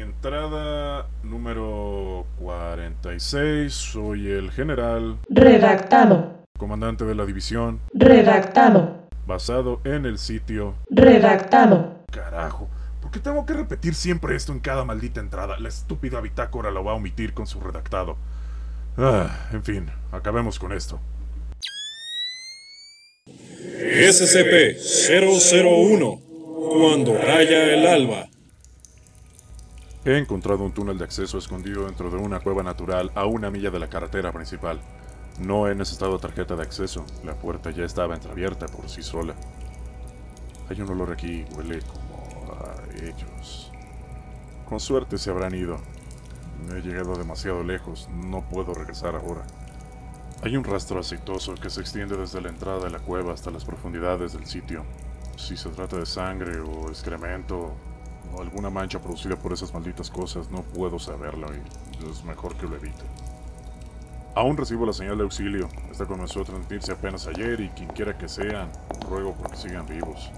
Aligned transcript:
Entrada 0.00 1.06
número 1.22 2.26
46. 2.38 3.70
Soy 3.70 4.30
el 4.30 4.50
general. 4.50 5.18
Redactado. 5.28 6.40
Comandante 6.58 7.04
de 7.04 7.14
la 7.14 7.26
división. 7.26 7.82
Redactado. 7.92 9.10
Basado 9.26 9.82
en 9.84 10.06
el 10.06 10.16
sitio. 10.16 10.74
Redactado. 10.88 11.98
Carajo. 12.10 12.70
¿Por 13.02 13.10
qué 13.10 13.18
tengo 13.18 13.44
que 13.44 13.52
repetir 13.52 13.94
siempre 13.94 14.36
esto 14.36 14.52
en 14.52 14.60
cada 14.60 14.86
maldita 14.86 15.20
entrada? 15.20 15.58
La 15.58 15.68
estúpida 15.68 16.22
bitácora 16.22 16.70
lo 16.70 16.82
va 16.82 16.92
a 16.92 16.94
omitir 16.94 17.34
con 17.34 17.46
su 17.46 17.60
redactado. 17.60 18.16
Ah, 18.96 19.50
en 19.52 19.62
fin, 19.62 19.90
acabemos 20.12 20.58
con 20.58 20.72
esto. 20.72 20.98
SCP-001. 23.26 26.20
Cuando 26.70 27.18
raya 27.18 27.74
el 27.74 27.86
alba. 27.86 28.30
He 30.02 30.16
encontrado 30.16 30.64
un 30.64 30.72
túnel 30.72 30.96
de 30.96 31.04
acceso 31.04 31.36
escondido 31.36 31.84
dentro 31.84 32.10
de 32.10 32.16
una 32.16 32.40
cueva 32.40 32.62
natural 32.62 33.12
a 33.14 33.26
una 33.26 33.50
milla 33.50 33.70
de 33.70 33.78
la 33.78 33.90
carretera 33.90 34.32
principal. 34.32 34.80
No 35.38 35.68
he 35.68 35.74
necesitado 35.74 36.18
tarjeta 36.18 36.56
de 36.56 36.62
acceso. 36.62 37.04
La 37.22 37.34
puerta 37.34 37.70
ya 37.70 37.84
estaba 37.84 38.14
entreabierta 38.14 38.64
por 38.66 38.88
sí 38.88 39.02
sola. 39.02 39.34
Hay 40.70 40.80
un 40.80 40.88
olor 40.88 41.12
aquí, 41.12 41.44
huele 41.54 41.80
como 41.82 42.54
a 42.54 42.76
ellos. 43.04 43.70
Con 44.66 44.80
suerte 44.80 45.18
se 45.18 45.28
habrán 45.28 45.54
ido. 45.54 45.76
He 46.74 46.80
llegado 46.80 47.16
demasiado 47.16 47.62
lejos, 47.62 48.08
no 48.10 48.48
puedo 48.48 48.72
regresar 48.72 49.14
ahora. 49.16 49.46
Hay 50.42 50.56
un 50.56 50.64
rastro 50.64 51.00
aceitoso 51.00 51.54
que 51.56 51.68
se 51.68 51.82
extiende 51.82 52.16
desde 52.16 52.40
la 52.40 52.48
entrada 52.48 52.84
de 52.84 52.90
la 52.90 53.00
cueva 53.00 53.34
hasta 53.34 53.50
las 53.50 53.66
profundidades 53.66 54.32
del 54.32 54.46
sitio. 54.46 54.82
Si 55.36 55.58
se 55.58 55.68
trata 55.68 55.98
de 55.98 56.06
sangre 56.06 56.58
o 56.60 56.88
excremento 56.88 57.74
o 58.34 58.40
alguna 58.40 58.70
mancha 58.70 58.98
producida 58.98 59.36
por 59.36 59.52
esas 59.52 59.72
malditas 59.72 60.10
cosas, 60.10 60.50
no 60.50 60.62
puedo 60.62 60.98
saberlo 60.98 61.48
y 61.54 62.10
es 62.10 62.24
mejor 62.24 62.54
que 62.56 62.66
lo 62.66 62.76
evite. 62.76 63.04
Aún 64.34 64.56
recibo 64.56 64.86
la 64.86 64.92
señal 64.92 65.18
de 65.18 65.24
auxilio. 65.24 65.68
Esta 65.90 66.06
comenzó 66.06 66.42
a 66.42 66.44
transmitirse 66.44 66.92
apenas 66.92 67.26
ayer 67.26 67.60
y 67.60 67.68
quien 67.70 67.88
quiera 67.88 68.16
que 68.16 68.28
sean, 68.28 68.70
ruego 69.08 69.34
porque 69.34 69.56
sigan 69.56 69.86
vivos. 69.86 70.30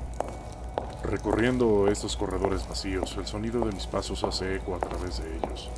Recorriendo 1.05 1.89
estos 1.89 2.17
corredores 2.17 2.67
vacíos, 2.67 3.15
el 3.19 3.27
sonido 3.27 3.65
de 3.67 3.73
mis 3.73 3.87
pasos 3.87 4.25
hace 4.25 4.57
eco 4.57 4.77
a 4.77 4.79
través 4.79 5.23
de 5.23 5.37
ellos. 5.37 5.71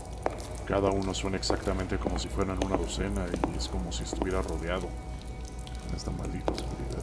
Cada 0.66 0.90
uno 0.90 1.12
suena 1.12 1.36
exactamente 1.36 1.98
como 1.98 2.18
si 2.18 2.28
fueran 2.28 2.64
una 2.64 2.76
docena 2.76 3.26
y 3.52 3.56
es 3.58 3.68
como 3.68 3.90
si 3.90 4.04
estuviera 4.04 4.40
rodeado 4.42 4.88
en 5.88 5.96
esta 5.96 6.10
maldita 6.10 6.52
oscuridad. 6.52 7.02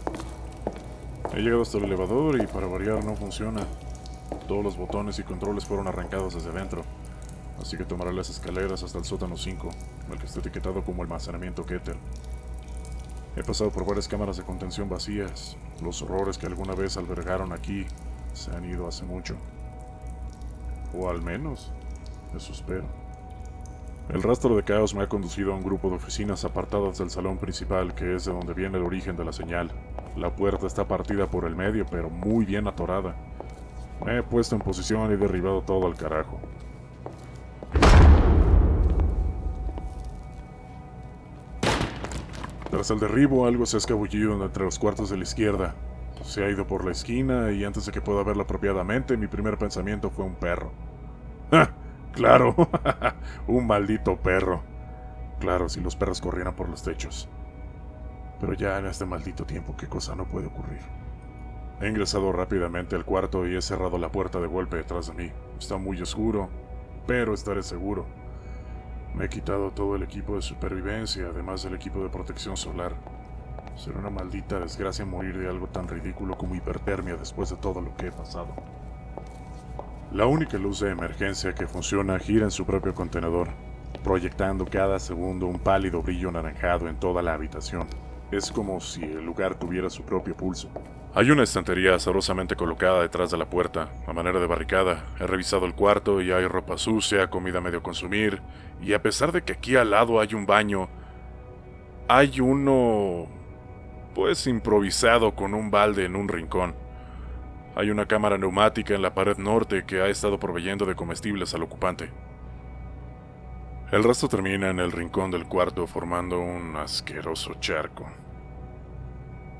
He 1.33 1.41
llegado 1.41 1.61
hasta 1.61 1.77
el 1.77 1.85
elevador 1.85 2.41
y 2.41 2.47
para 2.47 2.67
variar 2.67 3.03
no 3.03 3.15
funciona. 3.15 3.61
Todos 4.51 4.65
los 4.65 4.75
botones 4.75 5.17
y 5.17 5.23
controles 5.23 5.63
fueron 5.63 5.87
arrancados 5.87 6.33
desde 6.33 6.51
dentro, 6.51 6.83
así 7.61 7.77
que 7.77 7.85
tomaré 7.85 8.11
las 8.11 8.29
escaleras 8.29 8.83
hasta 8.83 8.97
el 8.97 9.05
sótano 9.05 9.37
5, 9.37 9.69
el 10.11 10.19
que 10.19 10.25
está 10.25 10.41
etiquetado 10.41 10.83
como 10.83 11.03
almacenamiento 11.03 11.65
Keter. 11.65 11.95
He 13.37 13.43
pasado 13.43 13.69
por 13.69 13.85
varias 13.85 14.09
cámaras 14.09 14.35
de 14.35 14.43
contención 14.43 14.89
vacías. 14.89 15.55
Los 15.81 16.01
horrores 16.01 16.37
que 16.37 16.47
alguna 16.47 16.75
vez 16.75 16.97
albergaron 16.97 17.53
aquí 17.53 17.85
se 18.33 18.53
han 18.53 18.69
ido 18.69 18.89
hace 18.89 19.05
mucho. 19.05 19.37
O 20.93 21.09
al 21.09 21.21
menos, 21.21 21.71
eso 22.35 22.51
espero. 22.51 22.83
El 24.09 24.21
rastro 24.21 24.53
de 24.57 24.63
caos 24.63 24.93
me 24.93 25.03
ha 25.03 25.07
conducido 25.07 25.53
a 25.53 25.55
un 25.55 25.63
grupo 25.63 25.89
de 25.89 25.95
oficinas 25.95 26.43
apartadas 26.43 26.97
del 26.97 27.09
salón 27.09 27.37
principal, 27.37 27.95
que 27.95 28.17
es 28.17 28.25
de 28.25 28.33
donde 28.33 28.53
viene 28.53 28.77
el 28.77 28.83
origen 28.83 29.15
de 29.15 29.23
la 29.23 29.31
señal. 29.31 29.71
La 30.17 30.35
puerta 30.35 30.67
está 30.67 30.89
partida 30.89 31.27
por 31.27 31.45
el 31.45 31.55
medio, 31.55 31.85
pero 31.89 32.09
muy 32.09 32.43
bien 32.43 32.67
atorada. 32.67 33.15
Me 34.05 34.17
he 34.17 34.23
puesto 34.23 34.55
en 34.55 34.61
posición 34.61 35.11
y 35.13 35.15
derribado 35.15 35.61
todo 35.61 35.85
al 35.87 35.95
carajo. 35.95 36.39
Tras 42.69 42.89
el 42.89 42.99
derribo, 42.99 43.45
algo 43.45 43.65
se 43.65 43.77
ha 43.77 43.79
escabullido 43.79 44.43
entre 44.43 44.63
los 44.63 44.79
cuartos 44.79 45.09
de 45.09 45.17
la 45.17 45.23
izquierda. 45.23 45.75
Se 46.23 46.43
ha 46.43 46.49
ido 46.49 46.65
por 46.65 46.85
la 46.85 46.91
esquina 46.91 47.51
y 47.51 47.63
antes 47.63 47.85
de 47.85 47.91
que 47.91 48.01
pueda 48.01 48.23
verlo 48.23 48.43
apropiadamente, 48.43 49.17
mi 49.17 49.27
primer 49.27 49.57
pensamiento 49.57 50.09
fue 50.09 50.25
un 50.25 50.35
perro. 50.35 50.71
¡Ja! 51.51 51.71
Claro, 52.13 52.55
un 53.47 53.67
maldito 53.67 54.17
perro. 54.17 54.61
Claro, 55.39 55.69
si 55.69 55.79
los 55.79 55.95
perros 55.95 56.21
corrieran 56.21 56.55
por 56.55 56.69
los 56.69 56.83
techos. 56.83 57.29
Pero 58.39 58.53
ya 58.53 58.79
en 58.79 58.85
este 58.87 59.05
maldito 59.05 59.45
tiempo, 59.45 59.75
¿qué 59.77 59.87
cosa 59.87 60.15
no 60.15 60.25
puede 60.25 60.47
ocurrir? 60.47 60.81
He 61.81 61.89
ingresado 61.89 62.31
rápidamente 62.31 62.95
al 62.95 63.05
cuarto 63.05 63.47
y 63.47 63.55
he 63.55 63.61
cerrado 63.61 63.97
la 63.97 64.11
puerta 64.11 64.39
de 64.39 64.45
golpe 64.45 64.77
detrás 64.77 65.07
de 65.07 65.13
mí. 65.13 65.31
Está 65.57 65.77
muy 65.77 65.99
oscuro, 65.99 66.47
pero 67.07 67.33
estaré 67.33 67.63
seguro. 67.63 68.05
Me 69.15 69.25
he 69.25 69.29
quitado 69.29 69.71
todo 69.71 69.95
el 69.95 70.03
equipo 70.03 70.35
de 70.35 70.43
supervivencia, 70.43 71.29
además 71.29 71.63
del 71.63 71.73
equipo 71.73 72.03
de 72.03 72.09
protección 72.09 72.55
solar. 72.55 72.93
Será 73.75 73.97
una 73.97 74.11
maldita 74.11 74.59
desgracia 74.59 75.05
morir 75.05 75.35
de 75.39 75.49
algo 75.49 75.65
tan 75.69 75.87
ridículo 75.87 76.37
como 76.37 76.53
hipertermia 76.53 77.15
después 77.15 77.49
de 77.49 77.55
todo 77.55 77.81
lo 77.81 77.97
que 77.97 78.07
he 78.07 78.11
pasado. 78.11 78.53
La 80.11 80.27
única 80.27 80.59
luz 80.59 80.81
de 80.81 80.91
emergencia 80.91 81.55
que 81.55 81.65
funciona 81.65 82.19
gira 82.19 82.43
en 82.43 82.51
su 82.51 82.63
propio 82.63 82.93
contenedor, 82.93 83.47
proyectando 84.03 84.65
cada 84.65 84.99
segundo 84.99 85.47
un 85.47 85.57
pálido 85.57 86.03
brillo 86.03 86.29
anaranjado 86.29 86.87
en 86.87 86.99
toda 86.99 87.23
la 87.23 87.33
habitación. 87.33 87.87
Es 88.29 88.51
como 88.51 88.79
si 88.79 89.03
el 89.03 89.25
lugar 89.25 89.55
tuviera 89.55 89.89
su 89.89 90.03
propio 90.03 90.37
pulso. 90.37 90.69
Hay 91.13 91.29
una 91.29 91.43
estantería 91.43 91.93
azarosamente 91.93 92.55
colocada 92.55 93.01
detrás 93.01 93.31
de 93.31 93.37
la 93.37 93.49
puerta, 93.49 93.89
a 94.07 94.13
manera 94.13 94.39
de 94.39 94.47
barricada. 94.47 95.07
He 95.19 95.27
revisado 95.27 95.65
el 95.65 95.75
cuarto 95.75 96.21
y 96.21 96.31
hay 96.31 96.47
ropa 96.47 96.77
sucia, 96.77 97.29
comida 97.29 97.59
medio 97.59 97.83
consumir, 97.83 98.41
y 98.81 98.93
a 98.93 99.01
pesar 99.01 99.33
de 99.33 99.41
que 99.41 99.51
aquí 99.51 99.75
al 99.75 99.91
lado 99.91 100.21
hay 100.21 100.33
un 100.33 100.45
baño, 100.45 100.87
hay 102.07 102.39
uno... 102.39 103.27
pues 104.15 104.47
improvisado 104.47 105.35
con 105.35 105.53
un 105.53 105.69
balde 105.69 106.05
en 106.05 106.15
un 106.15 106.29
rincón. 106.29 106.75
Hay 107.75 107.89
una 107.89 108.05
cámara 108.05 108.37
neumática 108.37 108.95
en 108.95 109.01
la 109.01 109.13
pared 109.13 109.37
norte 109.37 109.83
que 109.85 110.01
ha 110.01 110.07
estado 110.07 110.39
proveyendo 110.39 110.85
de 110.85 110.95
comestibles 110.95 111.53
al 111.53 111.63
ocupante. 111.63 112.09
El 113.91 114.05
resto 114.05 114.29
termina 114.29 114.69
en 114.69 114.79
el 114.79 114.93
rincón 114.93 115.29
del 115.29 115.45
cuarto 115.45 115.87
formando 115.87 116.39
un 116.39 116.77
asqueroso 116.77 117.55
charco. 117.55 118.09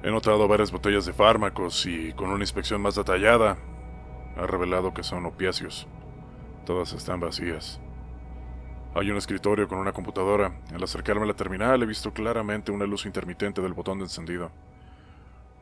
He 0.04 0.10
notado 0.10 0.48
varias 0.48 0.72
botellas 0.72 1.06
de 1.06 1.14
fármacos 1.14 1.86
y 1.86 2.12
con 2.14 2.30
una 2.30 2.44
inspección 2.44 2.82
más 2.82 2.96
detallada 2.96 3.58
ha 4.36 4.48
revelado 4.48 4.94
que 4.94 5.04
son 5.04 5.28
opiáceos. 5.28 5.88
Todas 6.66 6.94
están 6.94 7.20
vacías. 7.20 7.80
Hay 8.96 9.12
un 9.12 9.18
escritorio 9.18 9.68
con 9.68 9.78
una 9.78 9.94
computadora. 9.94 10.60
Al 10.74 10.84
acercarme 10.84 11.24
a 11.24 11.28
la 11.28 11.36
terminal 11.36 11.84
he 11.84 11.86
visto 11.86 12.12
claramente 12.14 12.72
una 12.72 12.86
luz 12.86 13.06
intermitente 13.06 13.62
del 13.62 13.74
botón 13.74 14.00
de 14.00 14.06
encendido. 14.06 14.52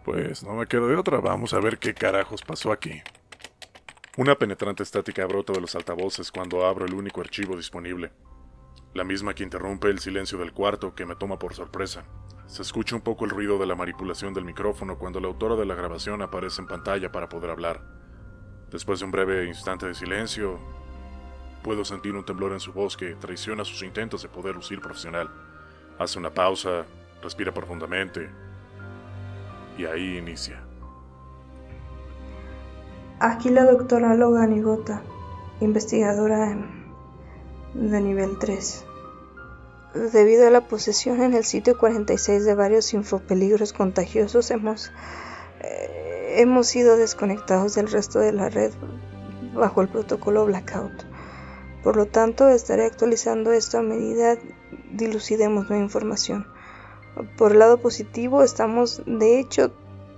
Pues 0.05 0.41
no 0.43 0.53
me 0.53 0.67
quedo 0.67 0.87
de 0.87 0.95
otra, 0.95 1.19
vamos 1.19 1.53
a 1.53 1.59
ver 1.59 1.77
qué 1.77 1.93
carajos 1.93 2.41
pasó 2.41 2.71
aquí. 2.71 3.01
Una 4.17 4.35
penetrante 4.35 4.83
estática 4.83 5.25
brota 5.25 5.51
de 5.51 5.61
los 5.61 5.75
altavoces 5.75 6.31
cuando 6.31 6.65
abro 6.65 6.85
el 6.85 6.93
único 6.93 7.19
archivo 7.19 7.57
disponible. 7.57 8.11
La 8.93 9.03
misma 9.03 9.33
que 9.33 9.43
interrumpe 9.43 9.89
el 9.89 9.99
silencio 9.99 10.37
del 10.37 10.53
cuarto 10.53 10.95
que 10.95 11.05
me 11.05 11.15
toma 11.15 11.37
por 11.37 11.53
sorpresa. 11.53 12.05
Se 12.49 12.63
escucha 12.63 12.95
un 12.95 13.01
poco 13.01 13.25
el 13.25 13.29
ruido 13.29 13.59
de 13.59 13.67
la 13.67 13.75
manipulación 13.75 14.33
del 14.33 14.43
micrófono 14.43 14.97
cuando 14.97 15.19
la 15.19 15.27
autora 15.27 15.55
de 15.55 15.67
la 15.67 15.75
grabación 15.75 16.23
aparece 16.23 16.61
en 16.61 16.67
pantalla 16.67 17.11
para 17.11 17.29
poder 17.29 17.51
hablar. 17.51 17.79
Después 18.71 18.97
de 18.97 19.05
un 19.05 19.11
breve 19.11 19.45
instante 19.45 19.85
de 19.85 19.93
silencio, 19.93 20.57
puedo 21.61 21.85
sentir 21.85 22.15
un 22.15 22.25
temblor 22.25 22.53
en 22.53 22.59
su 22.59 22.73
voz 22.73 22.97
que 22.97 23.13
traiciona 23.13 23.63
sus 23.63 23.83
intentos 23.83 24.23
de 24.23 24.29
poder 24.29 24.55
lucir 24.55 24.81
profesional. 24.81 25.29
Hace 25.99 26.17
una 26.17 26.33
pausa, 26.33 26.85
respira 27.21 27.53
profundamente 27.53 28.31
y 29.77 29.85
ahí 29.85 30.17
inicia. 30.17 30.63
Aquí 33.19 33.49
la 33.51 33.65
doctora 33.65 34.15
Logan 34.15 34.57
Igota, 34.57 35.03
investigadora 35.61 36.57
de 37.75 38.01
nivel 38.01 38.39
3. 38.39 38.87
Debido 39.93 40.45
a 40.45 40.51
la 40.51 40.67
posesión 40.67 41.19
en 41.23 41.33
el 41.33 41.43
sitio 41.43 41.75
46 41.75 42.45
de 42.45 42.53
varios 42.53 42.93
infopeligros 42.93 43.73
contagiosos, 43.73 44.51
hemos, 44.51 44.91
eh, 45.61 46.35
hemos 46.37 46.67
sido 46.67 46.95
desconectados 46.95 47.73
del 47.73 47.89
resto 47.89 48.19
de 48.19 48.31
la 48.31 48.49
red 48.49 48.71
bajo 49.55 49.81
el 49.81 49.89
protocolo 49.89 50.45
Blackout. 50.45 51.05
Por 51.83 51.95
lo 51.95 52.05
tanto, 52.05 52.49
estaré 52.49 52.85
actualizando 52.85 53.51
esto 53.51 53.79
a 53.79 53.81
medida 53.81 54.37
dilucidemos 54.91 55.69
nueva 55.69 55.83
información. 55.83 56.45
Por 57.35 57.53
el 57.53 57.59
lado 57.59 57.79
positivo, 57.81 58.43
estamos 58.43 59.01
de 59.07 59.39
hecho 59.39 59.71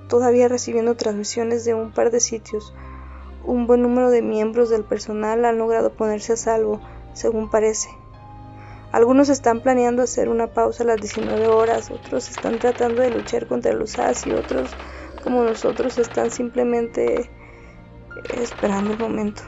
todavía 0.10 0.50
recibiendo 0.50 0.96
transmisiones 0.96 1.64
de 1.64 1.76
un 1.76 1.94
par 1.94 2.12
de 2.12 2.20
sitios. 2.20 2.74
Un 3.46 3.68
buen 3.68 3.82
número 3.82 4.10
de 4.10 4.22
miembros 4.22 4.70
del 4.70 4.84
personal 4.84 5.46
han 5.46 5.58
logrado 5.58 5.94
ponerse 5.94 6.34
a 6.34 6.38
salvo, 6.38 6.82
según 7.14 7.50
parece. 7.50 7.88
Algunos 8.92 9.30
están 9.30 9.62
planeando 9.62 10.04
hacer 10.04 10.28
una 10.28 10.48
pausa 10.48 10.84
a 10.84 10.88
las 10.88 11.00
19 11.00 11.48
horas, 11.48 11.92
otros 11.92 12.30
están 12.30 12.60
tratando 12.60 13.02
de 13.02 13.10
luchar 13.10 13.48
contra 13.48 13.74
los 13.74 13.92
SAS 13.92 14.28
y 14.28 14.34
otros, 14.34 14.76
como 15.24 15.44
nosotros, 15.44 15.98
están 15.98 16.30
simplemente 16.30 17.30
esperando 18.30 18.94
el 18.94 19.00
momento. 19.00 19.44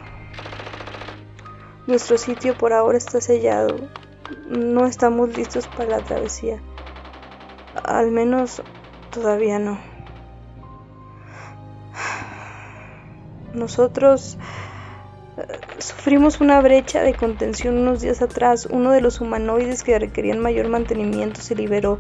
Nuestro 1.87 2.17
sitio 2.17 2.57
por 2.57 2.71
ahora 2.71 2.97
está 2.97 3.19
sellado. 3.19 3.89
No 4.47 4.85
estamos 4.85 5.35
listos 5.35 5.67
para 5.67 5.89
la 5.89 6.03
travesía. 6.03 6.61
Al 7.83 8.11
menos 8.11 8.63
todavía 9.11 9.59
no. 9.59 9.77
Nosotros 13.53 14.37
sufrimos 15.77 16.41
una 16.41 16.61
brecha 16.61 17.01
de 17.01 17.13
contención 17.13 17.77
unos 17.77 18.01
días 18.01 18.21
atrás. 18.21 18.67
Uno 18.69 18.91
de 18.91 19.01
los 19.01 19.21
humanoides 19.21 19.83
que 19.83 19.97
requerían 19.97 20.39
mayor 20.39 20.67
mantenimiento 20.69 21.41
se 21.41 21.55
liberó. 21.55 21.99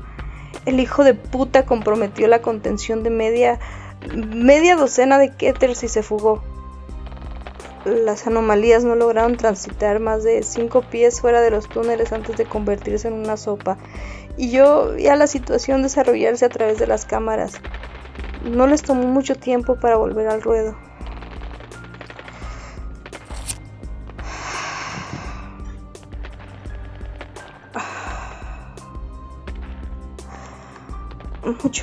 El 0.65 0.79
hijo 0.79 1.03
de 1.03 1.13
puta 1.13 1.65
comprometió 1.65 2.27
la 2.27 2.41
contención 2.41 3.03
de 3.03 3.09
media 3.09 3.59
media 4.11 4.75
docena 4.75 5.17
de 5.17 5.31
Ketters 5.31 5.83
y 5.83 5.87
se 5.87 6.03
fugó. 6.03 6.43
Las 7.85 8.27
anomalías 8.27 8.85
no 8.85 8.95
lograron 8.95 9.35
transitar 9.35 9.99
más 9.99 10.23
de 10.23 10.41
cinco 10.43 10.81
pies 10.81 11.19
fuera 11.19 11.41
de 11.41 11.51
los 11.51 11.67
túneles 11.67 12.13
antes 12.13 12.37
de 12.37 12.45
convertirse 12.45 13.09
en 13.09 13.15
una 13.15 13.35
sopa. 13.35 13.77
Y 14.37 14.51
yo 14.51 14.93
vi 14.93 15.07
a 15.07 15.15
la 15.15 15.27
situación 15.27 15.83
desarrollarse 15.83 16.45
a 16.45 16.49
través 16.49 16.79
de 16.79 16.87
las 16.87 17.05
cámaras. 17.05 17.59
No 18.43 18.67
les 18.67 18.83
tomó 18.83 19.03
mucho 19.03 19.35
tiempo 19.35 19.75
para 19.75 19.97
volver 19.97 20.27
al 20.27 20.41
ruedo. 20.41 20.77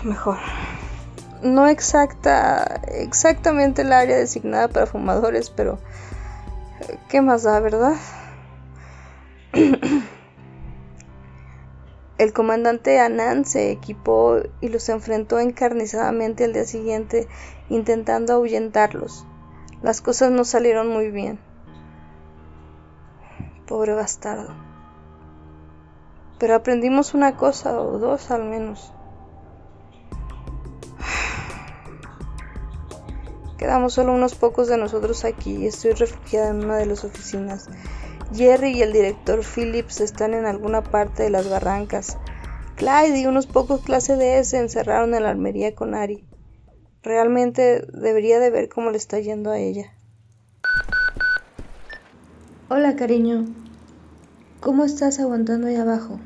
Mejor 0.04 0.38
no 1.42 1.66
exacta, 1.66 2.80
exactamente 2.88 3.82
el 3.82 3.92
área 3.92 4.16
designada 4.16 4.68
para 4.68 4.86
fumadores, 4.86 5.50
pero 5.50 5.78
¿qué 7.08 7.20
más 7.22 7.42
da, 7.42 7.60
verdad? 7.60 7.94
El 12.18 12.32
comandante 12.34 13.00
Anand 13.00 13.46
se 13.46 13.70
equipó 13.70 14.40
y 14.60 14.68
los 14.68 14.90
enfrentó 14.90 15.38
encarnizadamente 15.38 16.44
al 16.44 16.52
día 16.52 16.66
siguiente, 16.66 17.26
intentando 17.70 18.34
ahuyentarlos. 18.34 19.24
Las 19.82 20.02
cosas 20.02 20.30
no 20.30 20.44
salieron 20.44 20.88
muy 20.88 21.10
bien. 21.10 21.38
Pobre 23.66 23.94
bastardo. 23.94 24.54
Pero 26.38 26.54
aprendimos 26.54 27.14
una 27.14 27.38
cosa 27.38 27.80
o 27.80 27.98
dos 27.98 28.30
al 28.30 28.44
menos. 28.44 28.92
Quedamos 33.60 33.92
solo 33.92 34.14
unos 34.14 34.36
pocos 34.36 34.68
de 34.68 34.78
nosotros 34.78 35.26
aquí 35.26 35.54
y 35.54 35.66
estoy 35.66 35.92
refugiada 35.92 36.48
en 36.48 36.64
una 36.64 36.78
de 36.78 36.86
las 36.86 37.04
oficinas. 37.04 37.68
Jerry 38.32 38.78
y 38.78 38.80
el 38.80 38.90
director 38.90 39.42
Phillips 39.44 40.00
están 40.00 40.32
en 40.32 40.46
alguna 40.46 40.82
parte 40.82 41.24
de 41.24 41.28
las 41.28 41.50
barrancas. 41.50 42.16
Clyde 42.76 43.20
y 43.20 43.26
unos 43.26 43.46
pocos 43.46 43.82
clase 43.82 44.16
D 44.16 44.42
se 44.44 44.60
encerraron 44.60 45.14
en 45.14 45.24
la 45.24 45.28
armería 45.28 45.74
con 45.74 45.94
Ari. 45.94 46.24
Realmente 47.02 47.86
debería 47.92 48.40
de 48.40 48.48
ver 48.48 48.70
cómo 48.70 48.90
le 48.90 48.96
está 48.96 49.18
yendo 49.18 49.50
a 49.50 49.58
ella. 49.58 49.92
Hola, 52.70 52.96
cariño. 52.96 53.44
¿Cómo 54.60 54.86
estás 54.86 55.20
aguantando 55.20 55.66
ahí 55.66 55.76
abajo? 55.76 56.18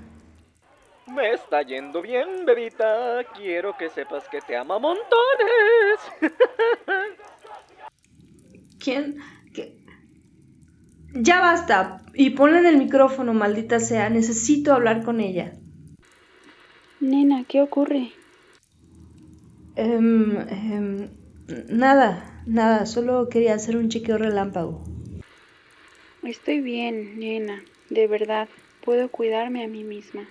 Me 1.14 1.32
está 1.32 1.62
yendo 1.62 2.02
bien, 2.02 2.44
bebita. 2.44 3.22
Quiero 3.36 3.76
que 3.76 3.88
sepas 3.88 4.28
que 4.28 4.40
te 4.40 4.56
ama 4.56 4.80
montones. 4.80 6.00
¿Quién? 8.80 9.18
¿Qué? 9.54 9.78
Ya 11.14 11.40
basta. 11.40 12.04
Y 12.14 12.30
ponle 12.30 12.58
en 12.58 12.66
el 12.66 12.78
micrófono, 12.78 13.32
maldita 13.32 13.78
sea. 13.78 14.10
Necesito 14.10 14.72
hablar 14.72 15.04
con 15.04 15.20
ella. 15.20 15.52
Nena, 16.98 17.44
¿qué 17.46 17.62
ocurre? 17.62 18.10
Em, 19.76 20.36
em, 20.48 21.10
nada, 21.68 22.42
nada. 22.44 22.86
Solo 22.86 23.28
quería 23.28 23.54
hacer 23.54 23.76
un 23.76 23.88
chequeo 23.88 24.18
relámpago. 24.18 24.82
Estoy 26.24 26.60
bien, 26.60 27.20
nena. 27.20 27.62
De 27.88 28.08
verdad. 28.08 28.48
Puedo 28.84 29.08
cuidarme 29.08 29.64
a 29.64 29.68
mí 29.68 29.84
misma. 29.84 30.26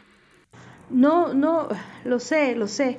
No, 0.89 1.33
no, 1.33 1.69
lo 2.03 2.19
sé, 2.19 2.55
lo 2.55 2.67
sé. 2.67 2.97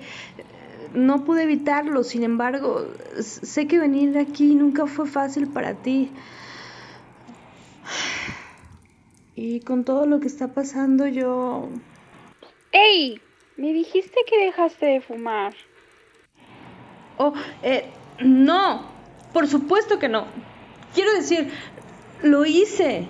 No 0.94 1.24
pude 1.24 1.42
evitarlo, 1.42 2.04
sin 2.04 2.22
embargo, 2.22 2.86
sé 3.18 3.66
que 3.66 3.78
venir 3.78 4.16
aquí 4.18 4.54
nunca 4.54 4.86
fue 4.86 5.06
fácil 5.06 5.48
para 5.48 5.74
ti. 5.74 6.10
Y 9.36 9.60
con 9.60 9.84
todo 9.84 10.06
lo 10.06 10.20
que 10.20 10.28
está 10.28 10.48
pasando, 10.54 11.06
yo... 11.08 11.68
¡Ey! 12.72 13.20
Me 13.56 13.72
dijiste 13.72 14.16
que 14.28 14.44
dejaste 14.44 14.86
de 14.86 15.00
fumar. 15.00 15.54
Oh, 17.18 17.32
eh, 17.62 17.88
no, 18.20 18.82
por 19.32 19.46
supuesto 19.46 19.98
que 19.98 20.08
no. 20.08 20.26
Quiero 20.94 21.12
decir, 21.12 21.50
lo 22.22 22.44
hice. 22.46 23.08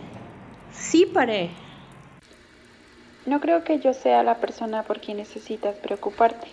Sí 0.73 1.07
paré. 1.07 1.51
No 3.27 3.41
creo 3.41 3.65
que 3.65 3.79
yo 3.79 3.95
sea 3.95 4.23
la 4.23 4.37
persona 4.37 4.83
por 4.83 5.01
quien 5.01 5.17
necesitas 5.17 5.77
preocuparte. 5.77 6.49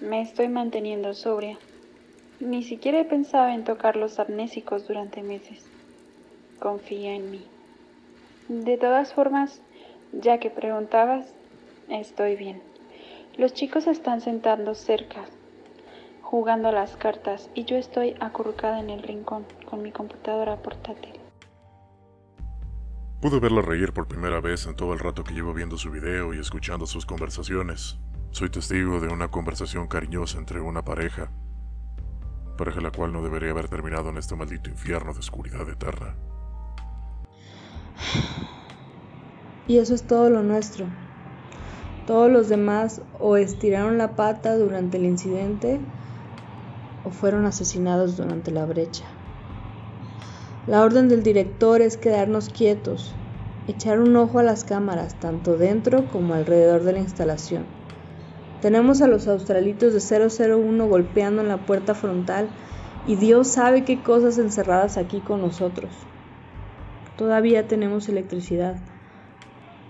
Me 0.00 0.22
estoy 0.22 0.48
manteniendo 0.48 1.12
sobria. 1.12 1.58
Ni 2.40 2.62
siquiera 2.62 3.00
he 3.00 3.04
pensado 3.04 3.48
en 3.48 3.64
tocar 3.64 3.96
los 3.96 4.18
amnésicos 4.18 4.88
durante 4.88 5.22
meses. 5.22 5.66
Confía 6.58 7.14
en 7.14 7.30
mí. 7.30 7.44
De 8.48 8.78
todas 8.78 9.12
formas, 9.12 9.60
ya 10.12 10.38
que 10.38 10.48
preguntabas, 10.48 11.34
estoy 11.90 12.36
bien. 12.36 12.62
Los 13.36 13.52
chicos 13.52 13.86
están 13.86 14.22
sentando 14.22 14.74
cerca, 14.74 15.26
jugando 16.22 16.68
a 16.68 16.72
las 16.72 16.96
cartas, 16.96 17.50
y 17.54 17.64
yo 17.64 17.76
estoy 17.76 18.16
acurrucada 18.20 18.80
en 18.80 18.88
el 18.88 19.02
rincón 19.02 19.44
con 19.68 19.82
mi 19.82 19.92
computadora 19.92 20.56
portátil. 20.56 21.17
Pude 23.20 23.40
verla 23.40 23.62
reír 23.62 23.92
por 23.92 24.06
primera 24.06 24.40
vez 24.40 24.66
en 24.66 24.76
todo 24.76 24.92
el 24.92 25.00
rato 25.00 25.24
que 25.24 25.34
llevo 25.34 25.52
viendo 25.52 25.76
su 25.76 25.90
video 25.90 26.32
y 26.34 26.38
escuchando 26.38 26.86
sus 26.86 27.04
conversaciones. 27.04 27.98
Soy 28.30 28.48
testigo 28.48 29.00
de 29.00 29.08
una 29.08 29.26
conversación 29.26 29.88
cariñosa 29.88 30.38
entre 30.38 30.60
una 30.60 30.84
pareja, 30.84 31.28
pareja 32.56 32.80
la 32.80 32.92
cual 32.92 33.12
no 33.12 33.20
debería 33.20 33.50
haber 33.50 33.68
terminado 33.68 34.10
en 34.10 34.18
este 34.18 34.36
maldito 34.36 34.70
infierno 34.70 35.14
de 35.14 35.18
oscuridad 35.18 35.68
eterna. 35.68 36.14
Y 39.66 39.78
eso 39.78 39.96
es 39.96 40.06
todo 40.06 40.30
lo 40.30 40.44
nuestro. 40.44 40.86
Todos 42.06 42.30
los 42.30 42.48
demás 42.48 43.02
o 43.18 43.36
estiraron 43.36 43.98
la 43.98 44.14
pata 44.14 44.56
durante 44.56 44.96
el 44.96 45.06
incidente 45.06 45.80
o 47.04 47.10
fueron 47.10 47.46
asesinados 47.46 48.16
durante 48.16 48.52
la 48.52 48.64
brecha. 48.64 49.17
La 50.68 50.82
orden 50.82 51.08
del 51.08 51.22
director 51.22 51.80
es 51.80 51.96
quedarnos 51.96 52.50
quietos, 52.50 53.14
echar 53.68 54.00
un 54.00 54.14
ojo 54.16 54.38
a 54.38 54.42
las 54.42 54.64
cámaras, 54.64 55.18
tanto 55.18 55.56
dentro 55.56 56.04
como 56.12 56.34
alrededor 56.34 56.82
de 56.82 56.92
la 56.92 56.98
instalación. 56.98 57.64
Tenemos 58.60 59.00
a 59.00 59.06
los 59.06 59.28
australitos 59.28 59.94
de 59.94 60.28
001 60.28 60.86
golpeando 60.86 61.40
en 61.40 61.48
la 61.48 61.64
puerta 61.64 61.94
frontal 61.94 62.50
y 63.06 63.16
Dios 63.16 63.48
sabe 63.48 63.86
qué 63.86 64.02
cosas 64.02 64.36
encerradas 64.36 64.98
aquí 64.98 65.20
con 65.20 65.40
nosotros. 65.40 65.90
Todavía 67.16 67.66
tenemos 67.66 68.10
electricidad. 68.10 68.76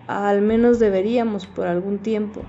Al 0.06 0.42
menos 0.42 0.78
deberíamos 0.78 1.49
por 1.49 1.66
algún 1.66 1.99
tiempo. 1.99 2.42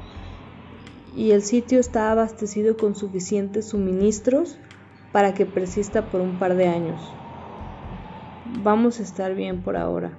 Y 1.16 1.32
el 1.32 1.42
sitio 1.42 1.80
está 1.80 2.12
abastecido 2.12 2.78
con 2.78 2.94
suficientes 2.94 3.70
suministros 3.70 4.60
para 5.12 5.34
que 5.34 5.48
persista 5.48 6.12
por 6.12 6.22
un 6.22 6.38
par 6.38 6.56
de 6.56 6.68
años. 6.68 7.02
Vamos 8.58 9.00
a 9.00 9.04
estar 9.04 9.36
bien 9.36 9.62
por 9.62 9.78
ahora. 9.78 10.12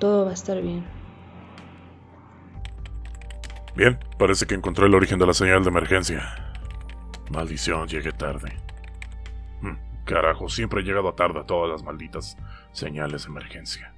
Todo 0.00 0.24
va 0.24 0.30
a 0.30 0.34
estar 0.34 0.60
bien. 0.60 0.84
Bien, 3.76 3.98
parece 4.18 4.46
que 4.46 4.54
encontré 4.54 4.86
el 4.86 4.94
origen 4.94 5.18
de 5.18 5.26
la 5.26 5.34
señal 5.34 5.62
de 5.62 5.68
emergencia. 5.68 6.54
Maldición, 7.30 7.88
llegué 7.88 8.12
tarde. 8.12 8.56
Hmm, 9.60 9.76
carajo, 10.04 10.48
siempre 10.48 10.80
he 10.80 10.84
llegado 10.84 11.12
tarde 11.14 11.40
a 11.40 11.46
todas 11.46 11.70
las 11.70 11.82
malditas 11.82 12.36
señales 12.72 13.24
de 13.24 13.30
emergencia. 13.30 13.94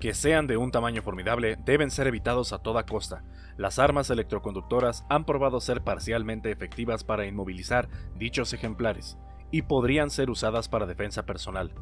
que 0.01 0.15
sean 0.15 0.47
de 0.47 0.57
un 0.57 0.71
tamaño 0.71 1.03
formidable 1.03 1.59
deben 1.63 1.91
ser 1.91 2.07
evitados 2.07 2.55
a 2.55 2.61
toda 2.61 2.87
costa. 2.87 3.23
Las 3.59 3.79
armas 3.79 4.09
electroconductoras 4.09 5.05
han 5.11 5.27
probado 5.27 5.61
ser 5.61 5.85
parcialmente 5.85 6.51
efectivas 6.51 7.05
para 7.05 7.27
inmovilizar 7.27 7.91
dichos 8.17 8.55
ejemplares 8.55 9.19
y 9.51 9.61
podrían 9.61 10.09
ser 10.09 10.31
usadas 10.31 10.71
para 10.71 10.87
defensa 10.87 11.27
personal. 11.27 11.75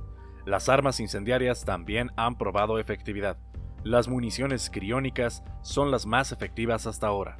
Las 0.44 0.68
armas 0.68 0.98
incendiarias 0.98 1.64
también 1.64 2.10
han 2.16 2.36
probado 2.36 2.80
efectividad. 2.80 3.38
Las 3.84 4.08
municiones 4.08 4.68
criónicas 4.68 5.44
son 5.62 5.92
las 5.92 6.06
más 6.06 6.32
efectivas 6.32 6.88
hasta 6.88 7.06
ahora. 7.06 7.38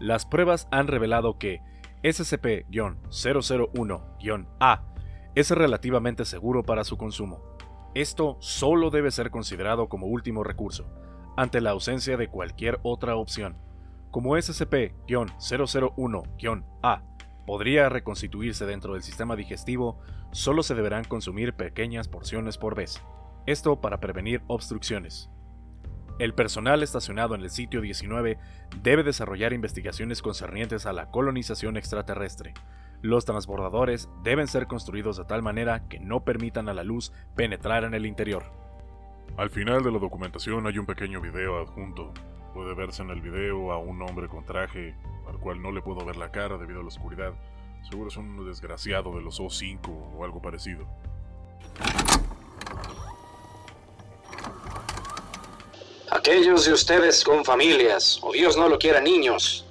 Las 0.00 0.24
pruebas 0.24 0.68
han 0.70 0.86
revelado 0.86 1.36
que 1.36 1.60
SCP-001-A 2.02 4.84
es 5.34 5.50
relativamente 5.50 6.24
seguro 6.24 6.62
para 6.62 6.84
su 6.84 6.96
consumo. 6.96 7.42
Esto 7.94 8.36
solo 8.40 8.88
debe 8.90 9.10
ser 9.10 9.30
considerado 9.30 9.88
como 9.88 10.06
último 10.06 10.44
recurso, 10.44 10.86
ante 11.36 11.60
la 11.60 11.70
ausencia 11.70 12.16
de 12.16 12.28
cualquier 12.28 12.78
otra 12.82 13.16
opción. 13.16 13.56
Como 14.10 14.36
SCP-001-A 14.36 17.02
podría 17.46 17.88
reconstituirse 17.88 18.66
dentro 18.66 18.92
del 18.92 19.02
sistema 19.02 19.34
digestivo, 19.36 19.98
solo 20.32 20.62
se 20.62 20.74
deberán 20.74 21.04
consumir 21.04 21.54
pequeñas 21.54 22.08
porciones 22.08 22.58
por 22.58 22.74
vez, 22.74 23.02
esto 23.46 23.80
para 23.80 24.00
prevenir 24.00 24.42
obstrucciones. 24.46 25.30
El 26.18 26.34
personal 26.34 26.82
estacionado 26.82 27.36
en 27.36 27.42
el 27.42 27.50
sitio 27.50 27.80
19 27.80 28.38
debe 28.82 29.04
desarrollar 29.04 29.52
investigaciones 29.52 30.20
concernientes 30.20 30.84
a 30.84 30.92
la 30.92 31.12
colonización 31.12 31.76
extraterrestre. 31.76 32.54
Los 33.02 33.24
transbordadores 33.24 34.08
deben 34.24 34.48
ser 34.48 34.66
construidos 34.66 35.16
de 35.16 35.24
tal 35.24 35.42
manera 35.42 35.86
que 35.86 36.00
no 36.00 36.24
permitan 36.24 36.68
a 36.68 36.74
la 36.74 36.82
luz 36.82 37.12
penetrar 37.36 37.84
en 37.84 37.94
el 37.94 38.04
interior. 38.04 38.42
Al 39.36 39.50
final 39.50 39.84
de 39.84 39.92
la 39.92 40.00
documentación 40.00 40.66
hay 40.66 40.78
un 40.78 40.86
pequeño 40.86 41.20
video 41.20 41.62
adjunto. 41.62 42.12
Puede 42.52 42.74
verse 42.74 43.02
en 43.02 43.10
el 43.10 43.20
video 43.20 43.70
a 43.70 43.78
un 43.78 44.02
hombre 44.02 44.26
con 44.26 44.44
traje 44.44 44.96
al 45.28 45.38
cual 45.38 45.62
no 45.62 45.70
le 45.70 45.82
puedo 45.82 46.04
ver 46.04 46.16
la 46.16 46.32
cara 46.32 46.58
debido 46.58 46.80
a 46.80 46.82
la 46.82 46.88
oscuridad. 46.88 47.34
Seguro 47.88 48.08
es 48.08 48.16
un 48.16 48.44
desgraciado 48.44 49.14
de 49.14 49.22
los 49.22 49.40
O5 49.40 49.88
o 50.16 50.24
algo 50.24 50.42
parecido. 50.42 50.88
Aquellos 56.10 56.64
de 56.64 56.72
ustedes 56.72 57.22
con 57.22 57.44
familias, 57.44 58.18
o 58.22 58.32
Dios 58.32 58.56
no 58.56 58.66
lo 58.70 58.78
quiera 58.78 58.98
niños, 58.98 59.66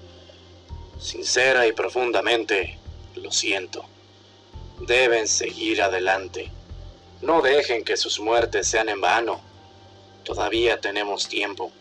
sincera 1.00 1.66
y 1.66 1.72
profundamente, 1.72 2.78
lo 3.16 3.32
siento. 3.32 3.84
Deben 4.82 5.28
seguir 5.28 5.82
adelante. 5.82 6.52
No 7.24 7.42
dejen 7.42 7.84
que 7.84 7.98
sus 7.98 8.20
muertes 8.20 8.68
sean 8.68 8.88
en 8.90 9.02
vano. 9.02 9.42
Todavía 10.24 10.80
tenemos 10.80 11.28
tiempo. 11.28 11.72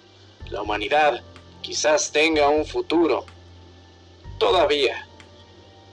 La 0.48 0.62
humanidad 0.62 1.22
quizás 1.60 2.10
tenga 2.10 2.48
un 2.48 2.64
futuro. 2.64 3.26
Todavía. 4.38 5.06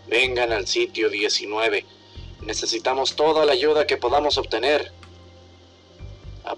Vengan 0.08 0.53
al 0.53 0.67
sitio 0.67 1.10
19. 1.10 1.86
Necesitamos 2.43 3.17
toda 3.17 3.46
la 3.46 3.51
ayuda 3.51 3.86
que 3.86 3.98
podamos 3.98 4.38
obtener. 4.38 4.93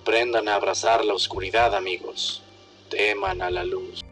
Aprendan 0.05 0.47
a 0.47 0.53
abrazar 0.53 1.03
la 1.03 1.15
oscuridad, 1.15 1.73
amigos. 1.73 2.43
Teman 2.91 3.41
a 3.41 3.49
la 3.49 3.65
luz. 3.65 4.05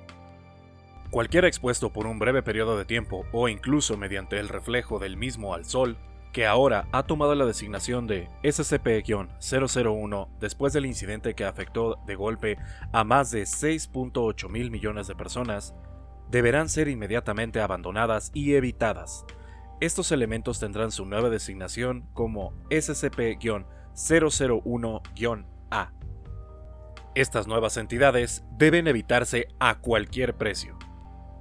Cualquiera 1.12 1.48
expuesto 1.48 1.94
por 1.94 2.08
un 2.08 2.18
breve 2.18 2.42
periodo 2.42 2.80
de 2.80 2.86
tiempo 2.86 3.28
o 3.32 3.48
incluso 3.48 3.96
mediante 3.96 4.40
el 4.40 4.50
reflejo 4.50 4.98
del 4.98 5.18
mismo 5.18 5.54
al 5.54 5.66
sol, 5.66 6.00
que 6.32 6.48
ahora 6.48 6.88
ha 6.94 7.04
tomado 7.04 7.36
la 7.36 7.46
designación 7.46 8.08
de 8.08 8.28
SCP-001 8.42 10.30
después 10.40 10.74
del 10.74 10.88
incidente 10.88 11.36
que 11.36 11.46
afectó 11.46 12.00
de 12.08 12.16
golpe 12.16 12.58
a 12.92 13.04
más 13.04 13.30
de 13.30 13.44
6.8 13.44 14.50
mil 14.50 14.72
millones 14.72 15.06
de 15.06 15.14
personas, 15.14 15.76
deberán 16.32 16.70
ser 16.70 16.88
inmediatamente 16.88 17.62
abandonadas 17.62 18.32
y 18.34 18.56
evitadas. 18.56 19.26
Estos 19.80 20.12
elementos 20.12 20.60
tendrán 20.60 20.92
su 20.92 21.06
nueva 21.06 21.30
designación 21.30 22.10
como 22.14 22.52
SCP-001-A. 25.74 25.94
Estas 27.15 27.48
nuevas 27.48 27.77
entidades 27.77 28.44
deben 28.58 28.88
evitarse 28.88 29.48
a 29.60 29.80
cualquier 29.80 30.36
precio. 30.36 30.77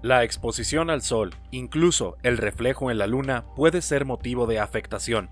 La 0.02 0.24
exposición 0.24 0.90
al 0.90 1.00
sol, 1.02 1.34
incluso 1.50 2.16
el 2.22 2.36
reflejo 2.36 2.90
en 2.90 2.98
la 2.98 3.06
luna, 3.06 3.46
puede 3.54 3.80
ser 3.82 4.04
motivo 4.04 4.46
de 4.46 4.58
afectación. 4.58 5.30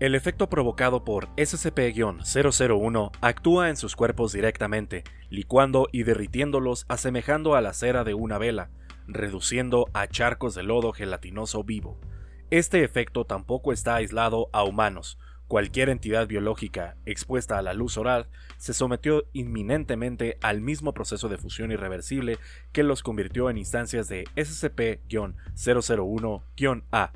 El 0.00 0.14
efecto 0.14 0.48
provocado 0.48 1.04
por 1.04 1.28
SCP-001 1.36 3.10
actúa 3.20 3.70
en 3.70 3.76
sus 3.76 3.94
cuerpos 3.94 4.32
directamente, 4.32 5.04
licuando 5.30 5.88
y 5.92 6.02
derritiéndolos 6.02 6.84
asemejando 6.88 7.54
a 7.54 7.60
la 7.60 7.72
cera 7.72 8.04
de 8.04 8.14
una 8.14 8.38
vela, 8.38 8.70
reduciendo 9.06 9.86
a 9.94 10.08
charcos 10.08 10.54
de 10.54 10.64
lodo 10.64 10.92
gelatinoso 10.92 11.62
vivo. 11.62 12.00
Este 12.50 12.84
efecto 12.84 13.24
tampoco 13.24 13.72
está 13.72 13.96
aislado 13.96 14.48
a 14.52 14.64
humanos. 14.64 15.18
Cualquier 15.48 15.88
entidad 15.90 16.26
biológica 16.26 16.96
expuesta 17.06 17.56
a 17.56 17.62
la 17.62 17.72
luz 17.72 17.96
oral 17.98 18.26
se 18.56 18.74
sometió 18.74 19.28
inminentemente 19.32 20.38
al 20.42 20.60
mismo 20.60 20.92
proceso 20.92 21.28
de 21.28 21.38
fusión 21.38 21.70
irreversible 21.70 22.40
que 22.72 22.82
los 22.82 23.04
convirtió 23.04 23.48
en 23.48 23.58
instancias 23.58 24.08
de 24.08 24.24
SCP-001-A. 24.34 27.12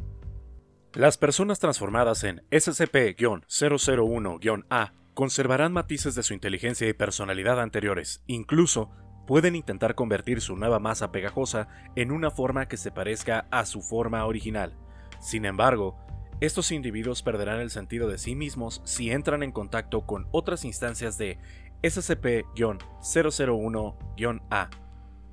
Las 0.92 1.18
personas 1.18 1.58
transformadas 1.58 2.22
en 2.24 2.42
SCP-001-A 2.50 4.92
conservarán 5.14 5.72
matices 5.72 6.14
de 6.14 6.22
su 6.22 6.32
inteligencia 6.32 6.88
y 6.88 6.92
personalidad 6.92 7.60
anteriores, 7.60 8.22
incluso 8.26 8.90
pueden 9.26 9.56
intentar 9.56 9.94
convertir 9.94 10.40
su 10.40 10.56
nueva 10.56 10.78
masa 10.78 11.12
pegajosa 11.12 11.68
en 11.96 12.12
una 12.12 12.30
forma 12.30 12.66
que 12.66 12.76
se 12.76 12.92
parezca 12.92 13.46
a 13.50 13.66
su 13.66 13.82
forma 13.82 14.24
original. 14.24 14.78
Sin 15.20 15.44
embargo, 15.44 15.98
estos 16.40 16.72
individuos 16.72 17.22
perderán 17.22 17.60
el 17.60 17.70
sentido 17.70 18.08
de 18.08 18.16
sí 18.16 18.34
mismos 18.34 18.80
si 18.84 19.10
entran 19.10 19.42
en 19.42 19.52
contacto 19.52 20.06
con 20.06 20.26
otras 20.30 20.64
instancias 20.64 21.18
de 21.18 21.36
SCP-001-A. 21.82 24.70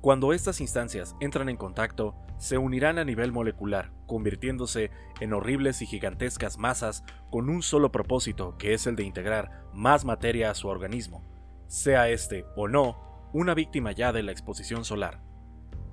Cuando 0.02 0.32
estas 0.32 0.60
instancias 0.60 1.16
entran 1.20 1.48
en 1.48 1.56
contacto, 1.56 2.14
se 2.38 2.58
unirán 2.58 2.98
a 2.98 3.04
nivel 3.04 3.32
molecular, 3.32 3.90
convirtiéndose 4.06 4.90
en 5.20 5.32
horribles 5.32 5.80
y 5.82 5.86
gigantescas 5.86 6.58
masas 6.58 7.02
con 7.30 7.48
un 7.48 7.62
solo 7.62 7.90
propósito, 7.90 8.56
que 8.58 8.74
es 8.74 8.86
el 8.86 8.94
de 8.94 9.04
integrar 9.04 9.64
más 9.72 10.04
materia 10.04 10.50
a 10.50 10.54
su 10.54 10.68
organismo, 10.68 11.24
sea 11.66 12.10
este 12.10 12.44
o 12.54 12.68
no 12.68 13.08
una 13.32 13.54
víctima 13.54 13.92
ya 13.92 14.12
de 14.12 14.22
la 14.22 14.32
exposición 14.32 14.84
solar. 14.84 15.20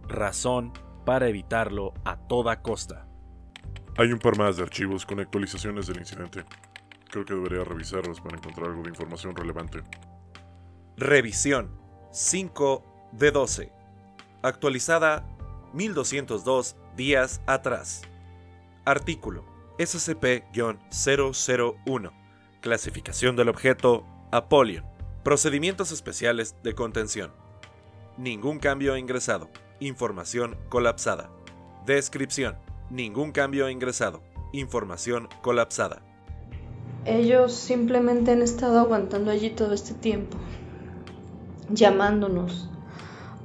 Razón 0.08 0.74
para 1.06 1.28
evitarlo 1.28 1.94
a 2.04 2.18
toda 2.28 2.62
costa. 2.62 3.08
Hay 3.98 4.12
un 4.12 4.20
par 4.20 4.38
más 4.38 4.58
de 4.58 4.64
archivos 4.64 5.06
con 5.06 5.22
actualizaciones 5.22 5.88
del 5.88 6.00
incidente. 6.00 6.44
Creo 7.10 7.24
que 7.24 7.34
debería 7.34 7.64
revisarlos 7.64 8.20
para 8.20 8.36
encontrar 8.36 8.68
algo 8.68 8.84
de 8.84 8.90
información 8.90 9.34
relevante. 9.34 9.84
Revisión 10.98 11.72
5 12.12 12.84
D12. 13.18 13.72
Actualizada 14.42 15.26
1202 15.74 16.76
días 16.98 17.42
atrás. 17.46 18.02
Artículo 18.84 19.46
SCP-001. 19.78 22.12
Clasificación 22.60 23.38
del 23.38 23.48
objeto 23.48 24.06
Apollon. 24.32 24.84
Procedimientos 25.24 25.94
especiales 25.94 26.58
de 26.64 26.76
contención. 26.76 27.32
Ningún 28.18 28.60
cambio 28.60 28.98
ingresado. 28.98 29.50
Información 29.80 30.58
colapsada. 30.68 31.30
Descripción. 31.86 32.65
Ningún 32.90 33.32
cambio 33.32 33.68
ingresado. 33.70 34.22
Información 34.54 35.28
colapsada. 35.42 36.04
Ellos 37.04 37.54
simplemente 37.54 38.32
han 38.32 38.42
estado 38.42 38.80
aguantando 38.80 39.32
allí 39.32 39.50
todo 39.50 39.74
este 39.74 39.94
tiempo, 39.94 40.38
llamándonos, 41.70 42.70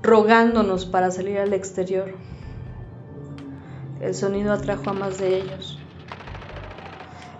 rogándonos 0.02 0.84
para 0.86 1.10
salir 1.10 1.38
al 1.38 1.52
exterior. 1.54 2.14
El 4.00 4.14
sonido 4.14 4.52
atrajo 4.52 4.90
a 4.90 4.94
más 4.94 5.18
de 5.18 5.38
ellos. 5.38 5.78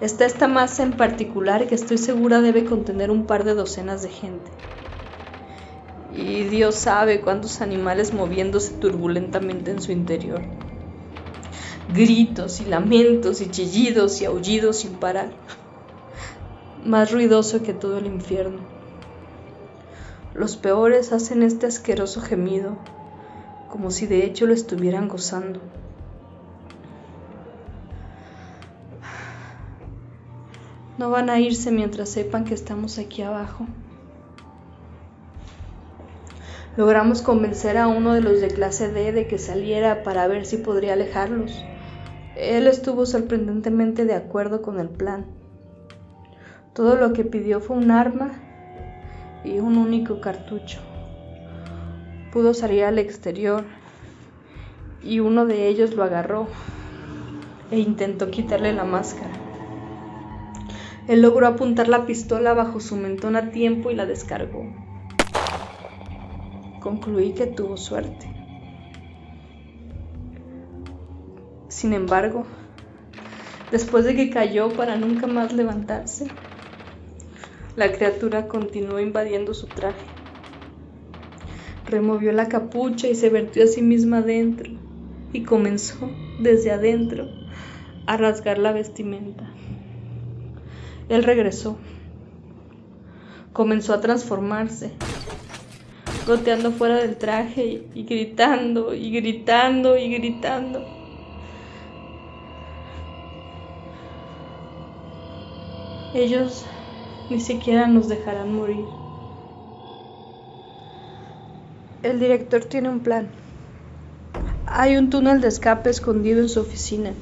Está 0.00 0.24
esta 0.24 0.48
masa 0.48 0.82
en 0.82 0.92
particular 0.92 1.66
que 1.68 1.74
estoy 1.74 1.98
segura 1.98 2.40
debe 2.40 2.64
contener 2.64 3.10
un 3.10 3.26
par 3.26 3.44
de 3.44 3.54
docenas 3.54 4.02
de 4.02 4.08
gente. 4.08 4.50
Y 6.14 6.44
Dios 6.44 6.74
sabe 6.74 7.20
cuántos 7.20 7.60
animales 7.60 8.14
moviéndose 8.14 8.72
turbulentamente 8.74 9.70
en 9.70 9.80
su 9.80 9.92
interior. 9.92 10.42
Gritos 11.94 12.60
y 12.60 12.66
lamentos 12.66 13.40
y 13.40 13.50
chillidos 13.50 14.20
y 14.20 14.24
aullidos 14.24 14.76
sin 14.76 14.92
parar. 14.92 15.32
Más 16.84 17.10
ruidoso 17.10 17.62
que 17.62 17.72
todo 17.72 17.98
el 17.98 18.06
infierno. 18.06 18.60
Los 20.32 20.56
peores 20.56 21.12
hacen 21.12 21.42
este 21.42 21.66
asqueroso 21.66 22.20
gemido, 22.20 22.76
como 23.68 23.90
si 23.90 24.06
de 24.06 24.24
hecho 24.24 24.46
lo 24.46 24.54
estuvieran 24.54 25.08
gozando. 25.08 25.60
No 30.96 31.10
van 31.10 31.28
a 31.28 31.40
irse 31.40 31.72
mientras 31.72 32.08
sepan 32.10 32.44
que 32.44 32.54
estamos 32.54 32.98
aquí 32.98 33.22
abajo. 33.22 33.66
Logramos 36.76 37.20
convencer 37.20 37.78
a 37.78 37.88
uno 37.88 38.14
de 38.14 38.20
los 38.20 38.40
de 38.40 38.48
clase 38.48 38.92
D 38.92 39.10
de 39.10 39.26
que 39.26 39.38
saliera 39.38 40.04
para 40.04 40.28
ver 40.28 40.46
si 40.46 40.56
podría 40.56 40.92
alejarlos. 40.92 41.52
Él 42.36 42.66
estuvo 42.66 43.06
sorprendentemente 43.06 44.04
de 44.04 44.14
acuerdo 44.14 44.62
con 44.62 44.78
el 44.78 44.88
plan. 44.88 45.26
Todo 46.72 46.94
lo 46.94 47.12
que 47.12 47.24
pidió 47.24 47.60
fue 47.60 47.76
un 47.76 47.90
arma 47.90 48.30
y 49.44 49.58
un 49.58 49.76
único 49.76 50.20
cartucho. 50.20 50.78
Pudo 52.32 52.54
salir 52.54 52.84
al 52.84 52.98
exterior 52.98 53.64
y 55.02 55.20
uno 55.20 55.46
de 55.46 55.66
ellos 55.66 55.94
lo 55.94 56.04
agarró 56.04 56.46
e 57.70 57.78
intentó 57.78 58.30
quitarle 58.30 58.72
la 58.72 58.84
máscara. 58.84 59.32
Él 61.08 61.22
logró 61.22 61.48
apuntar 61.48 61.88
la 61.88 62.06
pistola 62.06 62.54
bajo 62.54 62.78
su 62.78 62.94
mentón 62.94 63.34
a 63.34 63.50
tiempo 63.50 63.90
y 63.90 63.96
la 63.96 64.06
descargó. 64.06 64.64
Concluí 66.80 67.32
que 67.32 67.46
tuvo 67.46 67.76
suerte. 67.76 68.39
Sin 71.80 71.94
embargo, 71.94 72.44
después 73.72 74.04
de 74.04 74.14
que 74.14 74.28
cayó 74.28 74.68
para 74.68 74.96
nunca 74.96 75.26
más 75.26 75.54
levantarse, 75.54 76.26
la 77.74 77.90
criatura 77.90 78.48
continuó 78.48 79.00
invadiendo 79.00 79.54
su 79.54 79.66
traje. 79.66 80.04
Removió 81.86 82.32
la 82.32 82.48
capucha 82.50 83.08
y 83.08 83.14
se 83.14 83.30
vertió 83.30 83.64
a 83.64 83.66
sí 83.66 83.80
misma 83.80 84.18
adentro 84.18 84.70
y 85.32 85.44
comenzó 85.44 86.10
desde 86.38 86.70
adentro 86.70 87.30
a 88.04 88.18
rasgar 88.18 88.58
la 88.58 88.72
vestimenta. 88.72 89.48
Él 91.08 91.24
regresó. 91.24 91.78
Comenzó 93.54 93.94
a 93.94 94.02
transformarse, 94.02 94.90
goteando 96.26 96.72
fuera 96.72 96.96
del 96.96 97.16
traje 97.16 97.84
y, 97.94 98.02
gritando 98.02 98.92
y 98.92 99.10
gritando 99.12 99.96
y 99.96 100.10
gritando. 100.10 100.99
Ellos 106.14 106.64
ni 107.30 107.40
siquiera 107.40 107.86
nos 107.86 108.08
dejarán 108.08 108.52
morir. 108.52 108.84
El 112.02 112.18
director 112.18 112.64
tiene 112.64 112.88
un 112.88 113.00
plan. 113.00 113.28
Hay 114.66 114.96
un 114.96 115.10
túnel 115.10 115.40
de 115.40 115.48
escape 115.48 115.90
escondido 115.90 116.40
en 116.40 116.48
su 116.48 116.60
oficina. 116.60 117.12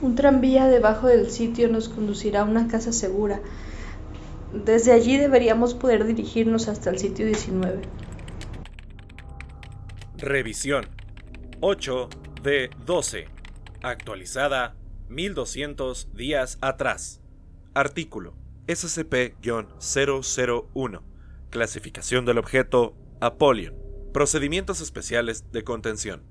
Un 0.00 0.14
tranvía 0.14 0.68
debajo 0.68 1.06
del 1.06 1.30
sitio 1.30 1.68
nos 1.68 1.88
conducirá 1.88 2.40
a 2.40 2.44
una 2.44 2.66
casa 2.66 2.92
segura. 2.92 3.40
Desde 4.52 4.92
allí 4.92 5.16
deberíamos 5.16 5.74
poder 5.74 6.04
dirigirnos 6.04 6.68
hasta 6.68 6.90
el 6.90 6.98
sitio 6.98 7.26
19. 7.26 7.82
Revisión 10.16 10.86
8 11.60 12.08
de 12.42 12.70
12. 12.86 13.26
Actualizada 13.82 14.76
1200 15.08 16.14
días 16.14 16.58
atrás. 16.60 17.21
Artículo 17.74 18.34
SCP-001. 18.66 21.00
Clasificación 21.48 22.26
del 22.26 22.36
objeto 22.36 22.94
Apollon. 23.20 23.74
Procedimientos 24.12 24.82
especiales 24.82 25.50
de 25.52 25.64
contención. 25.64 26.22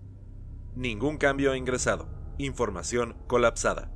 Ningún 0.76 1.18
cambio 1.18 1.56
ingresado. 1.56 2.08
Información 2.38 3.18
colapsada. 3.26 3.92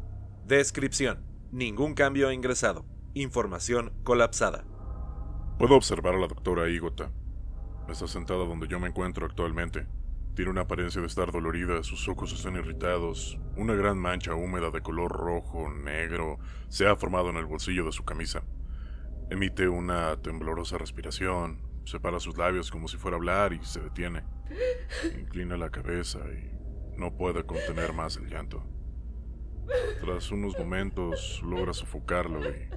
Descripción. 0.47 1.23
Ningún 1.51 1.93
cambio 1.93 2.31
ingresado. 2.31 2.83
Información 3.13 3.93
colapsada. 4.03 4.65
Puedo 5.59 5.75
observar 5.75 6.15
a 6.15 6.19
la 6.19 6.27
doctora 6.27 6.67
Igota. 6.67 7.11
Está 7.87 8.07
sentada 8.07 8.43
donde 8.45 8.67
yo 8.67 8.79
me 8.79 8.87
encuentro 8.87 9.27
actualmente. 9.27 9.85
Tiene 10.35 10.51
una 10.51 10.61
apariencia 10.61 10.99
de 10.99 11.07
estar 11.07 11.31
dolorida, 11.31 11.81
sus 11.83 12.09
ojos 12.09 12.33
están 12.33 12.57
irritados, 12.57 13.39
una 13.55 13.73
gran 13.73 13.97
mancha 13.97 14.35
húmeda 14.35 14.69
de 14.69 14.81
color 14.81 15.09
rojo, 15.09 15.69
negro, 15.71 16.39
se 16.67 16.85
ha 16.85 16.97
formado 16.97 17.29
en 17.29 17.37
el 17.37 17.45
bolsillo 17.45 17.85
de 17.85 17.93
su 17.93 18.03
camisa. 18.03 18.43
Emite 19.29 19.69
una 19.69 20.21
temblorosa 20.21 20.77
respiración, 20.77 21.61
separa 21.85 22.19
sus 22.19 22.37
labios 22.37 22.69
como 22.69 22.89
si 22.89 22.97
fuera 22.97 23.15
a 23.15 23.19
hablar 23.19 23.53
y 23.53 23.63
se 23.63 23.79
detiene. 23.79 24.23
Inclina 25.17 25.55
la 25.55 25.69
cabeza 25.69 26.19
y 26.19 26.51
no 26.99 27.15
puede 27.15 27.45
contener 27.45 27.93
más 27.93 28.17
el 28.17 28.27
llanto. 28.27 28.61
Tras 30.01 30.31
unos 30.31 30.59
momentos 30.59 31.41
logra 31.45 31.73
sofocarlo 31.73 32.41
y... 32.49 32.69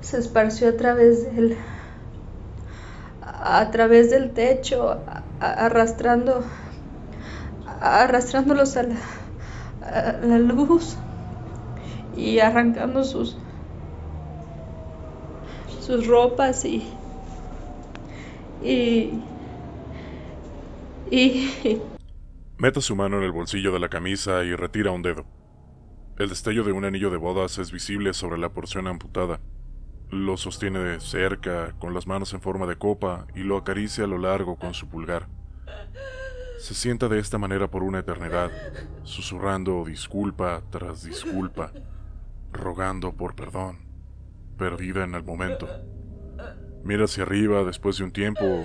Se 0.00 0.18
esparció 0.18 0.70
a 0.70 0.76
través 0.78 1.36
del... 1.36 1.58
a 3.26 3.70
través 3.70 4.10
del 4.10 4.32
techo, 4.32 5.00
arrastrando... 5.40 6.44
arrastrándolos 7.80 8.76
a 8.76 8.82
la, 8.84 8.96
a 9.82 10.12
la 10.22 10.38
luz 10.38 10.96
y 12.16 12.38
arrancando 12.38 13.04
sus... 13.04 13.36
sus 15.80 16.06
ropas 16.06 16.64
y... 16.64 16.86
y... 18.62 19.22
y... 21.10 21.80
Mete 22.58 22.80
su 22.80 22.94
mano 22.94 23.18
en 23.18 23.24
el 23.24 23.32
bolsillo 23.32 23.72
de 23.72 23.80
la 23.80 23.88
camisa 23.88 24.44
y 24.44 24.54
retira 24.54 24.90
un 24.90 25.02
dedo. 25.02 25.24
El 26.18 26.28
destello 26.28 26.62
de 26.62 26.72
un 26.72 26.84
anillo 26.84 27.10
de 27.10 27.16
bodas 27.16 27.58
es 27.58 27.72
visible 27.72 28.14
sobre 28.14 28.38
la 28.38 28.50
porción 28.50 28.86
amputada. 28.86 29.40
Lo 30.14 30.36
sostiene 30.36 30.78
de 30.78 31.00
cerca, 31.00 31.74
con 31.80 31.92
las 31.92 32.06
manos 32.06 32.32
en 32.34 32.40
forma 32.40 32.66
de 32.66 32.76
copa, 32.76 33.26
y 33.34 33.40
lo 33.40 33.56
acaricia 33.56 34.04
a 34.04 34.06
lo 34.06 34.16
largo 34.16 34.54
con 34.54 34.72
su 34.72 34.88
pulgar. 34.88 35.26
Se 36.60 36.72
sienta 36.72 37.08
de 37.08 37.18
esta 37.18 37.36
manera 37.36 37.68
por 37.68 37.82
una 37.82 37.98
eternidad, 37.98 38.52
susurrando 39.02 39.84
disculpa 39.84 40.62
tras 40.70 41.02
disculpa, 41.02 41.72
rogando 42.52 43.12
por 43.12 43.34
perdón, 43.34 43.78
perdida 44.56 45.02
en 45.02 45.16
el 45.16 45.24
momento. 45.24 45.68
Mira 46.84 47.06
hacia 47.06 47.24
arriba 47.24 47.64
después 47.64 47.98
de 47.98 48.04
un 48.04 48.12
tiempo 48.12 48.64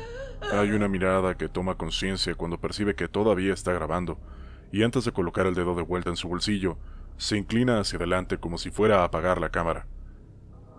hay 0.52 0.70
una 0.70 0.88
mirada 0.88 1.36
que 1.36 1.50
toma 1.50 1.80
conciencia 1.80 2.36
cuando 2.36 2.62
percibe 2.62 2.94
que 2.94 3.08
todavía 3.08 3.56
está 3.56 3.74
grabando, 3.74 4.20
y 4.72 4.84
antes 4.84 5.04
de 5.04 5.14
colocar 5.14 5.48
el 5.48 5.56
dedo 5.56 5.74
de 5.74 5.82
vuelta 5.82 6.12
en 6.12 6.16
su 6.16 6.28
bolsillo, 6.28 6.78
se 7.18 7.38
inclina 7.38 7.80
hacia 7.80 7.98
adelante 7.98 8.38
como 8.38 8.60
si 8.60 8.70
fuera 8.70 9.02
a 9.02 9.06
apagar 9.06 9.42
la 9.42 9.50
cámara, 9.50 9.88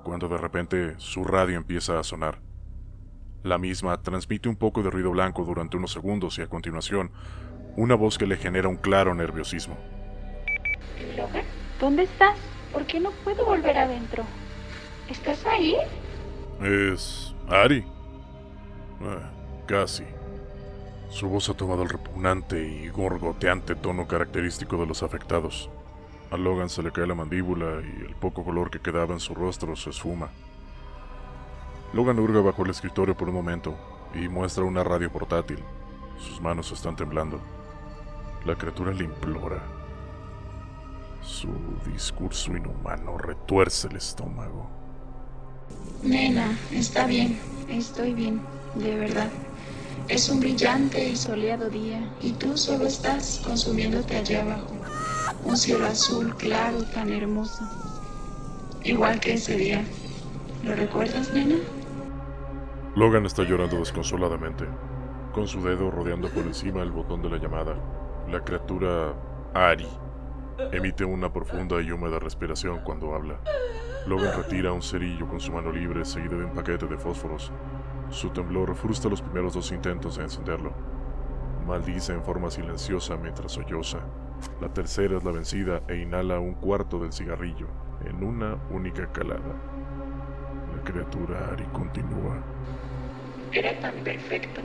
cuando 0.02 0.28
de 0.28 0.38
repente 0.38 0.94
su 0.98 1.24
radio 1.24 1.56
empieza 1.56 1.98
a 1.98 2.04
sonar. 2.04 2.38
La 3.42 3.58
misma 3.58 4.02
transmite 4.02 4.48
un 4.48 4.56
poco 4.56 4.82
de 4.82 4.90
ruido 4.90 5.10
blanco 5.10 5.44
durante 5.44 5.76
unos 5.76 5.92
segundos 5.92 6.38
y 6.38 6.42
a 6.42 6.48
continuación, 6.48 7.10
una 7.76 7.94
voz 7.94 8.18
que 8.18 8.26
le 8.26 8.36
genera 8.36 8.68
un 8.68 8.76
claro 8.76 9.14
nerviosismo. 9.14 9.76
¿Dónde 11.80 12.02
estás? 12.02 12.36
¿Por 12.72 12.84
qué 12.86 13.00
no 13.00 13.10
puedo 13.24 13.44
volver 13.46 13.78
adentro? 13.78 14.24
¿Estás 15.08 15.44
ahí? 15.46 15.76
Es... 16.62 17.34
Ari. 17.48 17.84
Ah, 19.00 19.30
Casi. 19.66 20.04
Su 21.08 21.28
voz 21.28 21.48
ha 21.48 21.54
tomado 21.54 21.82
el 21.82 21.88
repugnante 21.88 22.62
y 22.62 22.88
gorgoteante 22.88 23.74
tono 23.74 24.06
característico 24.06 24.76
de 24.76 24.86
los 24.86 25.02
afectados. 25.02 25.70
A 26.30 26.36
Logan 26.36 26.68
se 26.68 26.82
le 26.82 26.92
cae 26.92 27.08
la 27.08 27.14
mandíbula 27.14 27.80
y 27.82 28.06
el 28.06 28.14
poco 28.14 28.44
color 28.44 28.70
que 28.70 28.78
quedaba 28.78 29.14
en 29.14 29.20
su 29.20 29.34
rostro 29.34 29.74
se 29.74 29.90
esfuma. 29.90 30.30
Logan 31.92 32.20
hurga 32.20 32.40
bajo 32.40 32.62
el 32.64 32.70
escritorio 32.70 33.16
por 33.16 33.28
un 33.28 33.34
momento 33.34 33.74
y 34.14 34.28
muestra 34.28 34.62
una 34.62 34.84
radio 34.84 35.10
portátil. 35.10 35.58
Sus 36.18 36.40
manos 36.40 36.70
están 36.70 36.94
temblando. 36.94 37.40
La 38.44 38.54
criatura 38.54 38.92
le 38.92 39.04
implora. 39.04 39.60
Su 41.20 41.48
discurso 41.84 42.56
inhumano 42.56 43.18
retuerce 43.18 43.88
el 43.88 43.96
estómago. 43.96 44.70
Nena, 46.02 46.56
está 46.70 47.06
bien, 47.06 47.40
estoy 47.68 48.14
bien, 48.14 48.40
de 48.76 48.96
verdad. 48.96 49.30
Es 50.08 50.28
un 50.28 50.40
brillante 50.40 51.08
y 51.08 51.16
soleado 51.16 51.68
día 51.68 52.08
y 52.22 52.32
tú 52.32 52.56
solo 52.56 52.86
estás 52.86 53.42
consumiéndote 53.44 54.16
allá 54.16 54.42
abajo. 54.42 54.79
Un 55.44 55.56
cielo 55.56 55.86
azul 55.86 56.34
claro, 56.36 56.82
tan 56.92 57.12
hermoso. 57.12 57.64
Igual 58.84 59.20
que 59.20 59.34
ese 59.34 59.56
día. 59.56 59.84
¿Lo 60.62 60.74
recuerdas, 60.74 61.32
nena? 61.32 61.56
Logan 62.94 63.24
está 63.24 63.42
llorando 63.44 63.78
desconsoladamente, 63.78 64.64
con 65.32 65.46
su 65.46 65.62
dedo 65.62 65.90
rodeando 65.90 66.28
por 66.28 66.44
encima 66.44 66.82
el 66.82 66.90
botón 66.90 67.22
de 67.22 67.30
la 67.30 67.38
llamada. 67.38 67.76
La 68.28 68.44
criatura 68.44 69.14
Ari 69.54 69.88
emite 70.72 71.04
una 71.04 71.32
profunda 71.32 71.80
y 71.80 71.90
húmeda 71.90 72.18
respiración 72.18 72.80
cuando 72.84 73.14
habla. 73.14 73.40
Logan 74.06 74.36
retira 74.36 74.72
un 74.72 74.82
cerillo 74.82 75.26
con 75.28 75.40
su 75.40 75.52
mano 75.52 75.72
libre 75.72 76.04
seguido 76.04 76.38
de 76.38 76.44
un 76.44 76.54
paquete 76.54 76.86
de 76.86 76.98
fósforos. 76.98 77.52
Su 78.10 78.30
temblor 78.30 78.74
frustra 78.74 79.10
los 79.10 79.22
primeros 79.22 79.54
dos 79.54 79.72
intentos 79.72 80.16
de 80.16 80.24
encenderlo. 80.24 80.72
Maldice 81.66 82.12
en 82.12 82.24
forma 82.24 82.50
silenciosa 82.50 83.16
mientras 83.16 83.52
solloza. 83.52 84.00
La 84.60 84.68
tercera 84.68 85.16
es 85.16 85.24
la 85.24 85.32
vencida 85.32 85.82
e 85.88 85.96
inhala 85.96 86.38
un 86.38 86.54
cuarto 86.54 86.98
del 86.98 87.12
cigarrillo 87.12 87.66
en 88.04 88.22
una 88.22 88.56
única 88.70 89.10
calada. 89.12 89.54
La 90.76 90.82
criatura 90.84 91.50
Ari 91.52 91.64
continúa. 91.72 92.36
Era 93.52 93.78
tan 93.80 93.94
perfecto. 94.04 94.60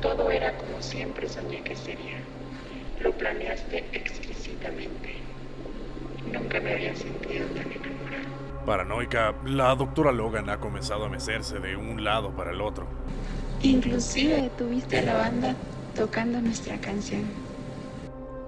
Todo 0.00 0.30
era 0.30 0.56
como 0.56 0.80
siempre 0.82 1.28
soñé 1.28 1.62
que 1.62 1.76
sería. 1.76 2.18
Lo 3.00 3.12
planeaste 3.12 3.84
exquisitamente. 3.92 5.16
Nunca 6.32 6.60
me 6.60 6.72
había 6.72 6.94
sentido 6.96 7.46
tan 7.48 7.70
enamorado. 7.70 8.42
Paranoica, 8.66 9.34
la 9.44 9.74
doctora 9.74 10.12
Logan 10.12 10.48
ha 10.50 10.58
comenzado 10.58 11.04
a 11.04 11.08
mecerse 11.08 11.58
de 11.58 11.76
un 11.76 12.04
lado 12.04 12.30
para 12.30 12.52
el 12.52 12.60
otro. 12.60 12.86
Inclusive 13.62 14.50
tuviste 14.56 14.98
a 14.98 15.02
la 15.02 15.14
banda 15.14 15.54
tocando 15.94 16.40
nuestra 16.40 16.78
canción. 16.78 17.24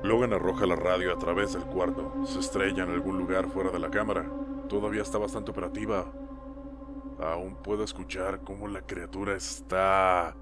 Logan 0.05 0.35
arroja 0.35 0.67
la 0.67 0.77
radio 0.77 1.14
a 1.14 1.19
través 1.19 1.55
del 1.55 1.64
cuarto. 1.64 2.12
Se 2.27 2.38
estrella 2.38 2.83
en 2.83 2.90
algún 2.90 3.17
lugar 3.17 3.49
fuera 3.49 3.71
de 3.71 3.79
la 3.79 3.90
cámara. 3.90 4.31
Todavía 4.69 5.01
está 5.01 5.17
bastante 5.17 5.51
operativa. 5.51 6.12
Aún 7.19 7.57
puedo 7.62 7.85
escuchar 7.85 8.43
cómo 8.45 8.69
la 8.69 8.83
criatura 8.83 9.35
está... 9.35 10.37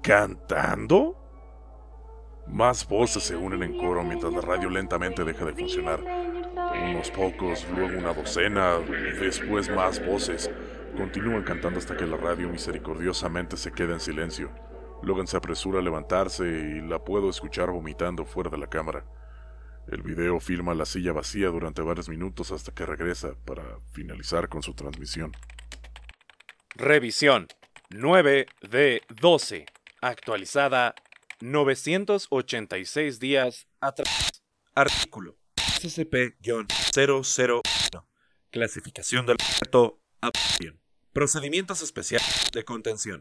¿Cantando? 0.00 1.16
Más 2.46 2.86
voces 2.86 3.24
se 3.24 3.34
unen 3.34 3.64
en 3.64 3.78
coro 3.78 4.04
mientras 4.04 4.32
la 4.32 4.42
radio 4.42 4.70
lentamente 4.70 5.24
deja 5.24 5.44
de 5.44 5.52
funcionar. 5.52 5.98
Unos 6.88 7.10
pocos, 7.10 7.66
luego 7.74 7.98
una 7.98 8.14
docena, 8.14 8.78
después 9.18 9.68
más 9.74 10.06
voces. 10.06 10.48
Continúan 10.96 11.42
cantando 11.42 11.80
hasta 11.80 11.96
que 11.96 12.06
la 12.06 12.16
radio 12.16 12.48
misericordiosamente 12.48 13.56
se 13.56 13.72
queda 13.72 13.94
en 13.94 14.00
silencio. 14.00 14.50
Logan 15.02 15.26
se 15.26 15.36
apresura 15.36 15.80
a 15.80 15.82
levantarse 15.82 16.44
y 16.44 16.80
la 16.80 17.04
puedo 17.04 17.30
escuchar 17.30 17.70
vomitando 17.70 18.24
fuera 18.24 18.50
de 18.50 18.58
la 18.58 18.68
cámara. 18.68 19.04
El 19.88 20.02
video 20.02 20.40
filma 20.40 20.74
la 20.74 20.84
silla 20.84 21.12
vacía 21.12 21.46
durante 21.48 21.82
varios 21.82 22.08
minutos 22.08 22.50
hasta 22.50 22.72
que 22.72 22.84
regresa 22.84 23.36
para 23.44 23.62
finalizar 23.92 24.48
con 24.48 24.62
su 24.62 24.74
transmisión. 24.74 25.32
Revisión 26.74 27.46
9 27.90 28.46
de 28.62 29.02
12. 29.20 29.66
Actualizada 30.00 30.94
986 31.40 33.20
días 33.20 33.68
atrás. 33.80 34.42
Artículo 34.74 35.36
SCP-001. 35.56 37.62
Clasificación 38.50 39.26
del 39.26 39.36
objeto. 39.36 40.00
Procedimientos 41.12 41.82
especiales 41.82 42.50
de 42.52 42.64
contención. 42.64 43.20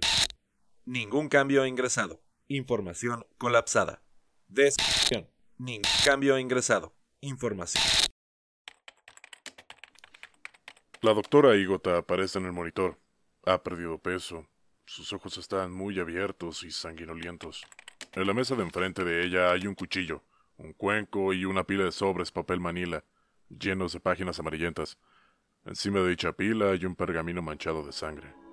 Ningún 0.88 1.30
cambio 1.30 1.66
ingresado. 1.66 2.22
Información 2.48 3.26
colapsada. 3.40 4.04
Descripción. 4.48 5.28
Ningún 5.58 5.90
cambio 6.06 6.38
ingresado. 6.38 6.94
Información. 7.22 7.84
La 11.02 11.16
doctora 11.16 11.56
Igota 11.56 11.98
aparece 11.98 12.38
en 12.38 12.46
el 12.46 12.52
monitor. 12.52 13.00
Ha 13.48 13.64
perdido 13.64 13.98
peso. 13.98 14.48
Sus 14.86 15.12
ojos 15.12 15.40
están 15.40 15.72
muy 15.72 16.00
abiertos 16.00 16.62
y 16.62 16.70
sanguinolientos. 16.70 17.66
En 18.14 18.28
la 18.28 18.36
mesa 18.36 18.54
de 18.54 18.62
enfrente 18.62 19.04
de 19.04 19.26
ella 19.26 19.50
hay 19.50 19.66
un 19.66 19.74
cuchillo, 19.74 20.22
un 20.58 20.74
cuenco 20.74 21.34
y 21.34 21.46
una 21.46 21.64
pila 21.64 21.86
de 21.86 21.92
sobres 21.92 22.32
papel 22.32 22.60
manila, 22.60 23.04
llenos 23.50 23.92
de 23.94 24.02
páginas 24.02 24.40
amarillentas. 24.40 25.00
Encima 25.66 26.02
de 26.02 26.10
dicha 26.10 26.34
pila 26.34 26.70
hay 26.70 26.86
un 26.86 26.96
pergamino 26.96 27.42
manchado 27.42 27.84
de 27.84 27.92
sangre. 27.92 28.45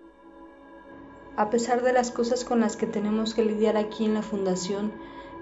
A 1.35 1.49
pesar 1.49 1.83
de 1.83 1.95
las 1.95 2.11
cosas 2.11 2.45
con 2.45 2.61
las 2.61 2.77
que 2.77 2.87
tenemos 2.87 3.33
que 3.33 3.45
lidiar 3.45 3.79
aquí 3.79 4.05
en 4.05 4.12
la 4.12 4.23
Fundación, 4.23 4.92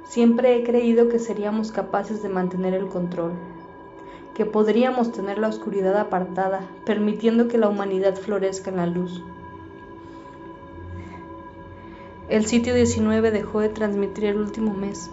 siempre 0.05 0.57
he 0.57 0.63
creído 0.63 1.09
que 1.09 1.19
seríamos 1.19 1.73
capaces 1.73 2.23
de 2.23 2.29
mantener 2.29 2.75
el 2.75 2.87
control, 2.87 3.33
que 4.35 4.47
podríamos 4.47 5.11
tener 5.11 5.39
la 5.39 5.49
oscuridad 5.49 5.97
apartada, 5.97 6.61
permitiendo 6.85 7.49
que 7.49 7.59
la 7.59 7.69
humanidad 7.69 8.15
florezca 8.15 8.71
en 8.71 8.77
la 8.77 8.87
luz. 8.87 9.21
El 12.29 12.47
sitio 12.47 12.73
19 12.73 13.33
dejó 13.33 13.59
de 13.59 13.71
transmitir 13.71 14.27
el 14.27 14.37
último 14.37 14.73
mes. 14.73 15.11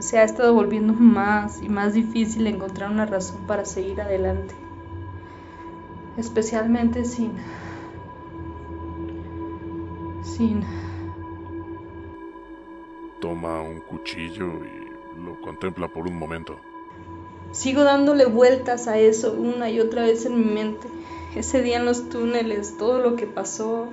Se 0.00 0.18
ha 0.18 0.24
estado 0.24 0.52
volviendo 0.52 0.92
más 0.98 1.62
y 1.62 1.68
más 1.68 1.94
difícil 1.94 2.48
encontrar 2.48 2.90
una 2.90 3.06
razón 3.06 3.46
para 3.46 3.64
seguir 3.64 4.00
adelante, 4.00 4.56
especialmente 6.16 7.04
sin 7.04 7.30
sin... 10.26 10.62
Toma 13.20 13.62
un 13.62 13.80
cuchillo 13.80 14.46
y 14.64 15.20
lo 15.24 15.40
contempla 15.40 15.88
por 15.88 16.06
un 16.06 16.18
momento. 16.18 16.58
Sigo 17.52 17.84
dándole 17.84 18.26
vueltas 18.26 18.88
a 18.88 18.98
eso 18.98 19.32
una 19.32 19.70
y 19.70 19.80
otra 19.80 20.02
vez 20.02 20.26
en 20.26 20.38
mi 20.38 20.52
mente. 20.52 20.88
Ese 21.34 21.62
día 21.62 21.78
en 21.78 21.86
los 21.86 22.08
túneles, 22.08 22.76
todo 22.76 22.98
lo 22.98 23.16
que 23.16 23.26
pasó. 23.26 23.88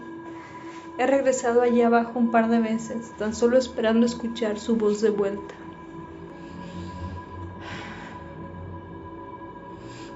He 0.97 1.07
regresado 1.07 1.61
allí 1.61 1.81
abajo 1.81 2.19
un 2.19 2.31
par 2.31 2.49
de 2.49 2.59
veces, 2.59 3.11
tan 3.17 3.33
solo 3.33 3.57
esperando 3.57 4.05
escuchar 4.05 4.59
su 4.59 4.75
voz 4.75 5.01
de 5.01 5.09
vuelta. 5.09 5.55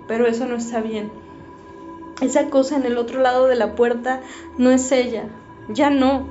Pero 0.08 0.28
eso 0.28 0.46
no 0.46 0.56
está 0.56 0.82
bien. 0.82 1.10
Esa 2.22 2.50
cosa 2.50 2.78
en 2.78 2.86
el 2.86 2.98
otro 2.98 3.22
lado 3.22 3.48
de 3.48 3.56
la 3.56 3.76
puerta 3.76 4.22
no 4.58 4.72
es 4.72 4.92
ella, 4.92 5.28
ya 5.70 5.90
no. 5.90 6.28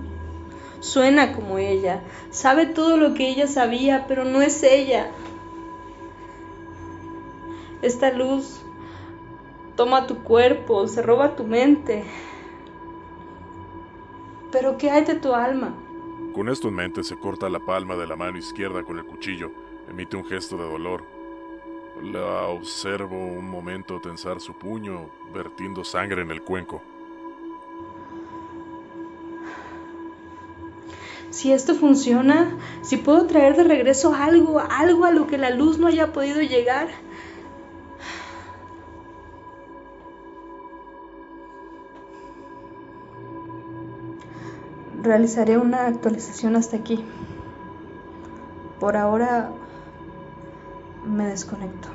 Suena 0.81 1.33
como 1.33 1.59
ella, 1.59 2.03
sabe 2.31 2.67
todo 2.67 2.97
lo 2.97 3.15
que 3.15 3.29
ella 3.29 3.47
sabía, 3.47 4.05
pero 4.07 4.25
no 4.25 4.43
es 4.43 4.63
ella. 4.63 5.11
Esta 7.83 8.13
luz 8.13 8.61
toma 9.75 10.07
tu 10.07 10.19
cuerpo, 10.23 10.87
se 10.87 11.03
roba 11.03 11.35
tu 11.35 11.45
mente. 11.45 12.05
Pero 14.53 14.79
¿qué 14.79 14.91
hay 14.91 15.05
de 15.05 15.15
tu 15.15 15.35
alma? 15.35 15.75
Con 16.35 16.49
esto 16.49 16.69
en 16.69 16.75
mente 16.75 17.03
se 17.03 17.17
corta 17.17 17.49
la 17.49 17.61
palma 17.61 17.97
de 17.97 18.07
la 18.07 18.17
mano 18.17 18.37
izquierda 18.37 18.83
con 18.83 18.99
el 18.99 19.07
cuchillo, 19.07 19.51
emite 19.89 20.17
un 20.17 20.25
gesto 20.25 20.57
de 20.57 20.65
dolor. 20.65 21.05
La 22.03 22.43
observo 22.49 23.17
un 23.17 23.49
momento 23.49 24.01
tensar 24.01 24.41
su 24.41 24.53
puño, 24.53 25.09
vertiendo 25.33 25.83
sangre 25.83 26.21
en 26.21 26.31
el 26.31 26.43
cuenco. 26.43 26.83
Si 31.31 31.53
esto 31.53 31.75
funciona, 31.75 32.57
si 32.83 32.97
puedo 32.97 33.27
traer 33.27 33.57
de 33.57 33.65
regreso 33.65 34.15
algo, 34.15 34.61
algo 34.61 35.05
a 35.05 35.11
lo 35.11 35.27
que 35.27 35.39
la 35.39 35.51
luz 35.51 35.79
no 35.79 35.87
haya 35.87 36.13
podido 36.13 36.41
llegar. 36.41 36.89
Realizaré 45.03 45.59
una 45.59 45.87
actualización 45.87 46.57
hasta 46.57 46.77
aquí. 46.77 47.05
Por 48.81 48.97
ahora 48.97 49.51
me 51.07 51.27
desconecto. 51.27 51.89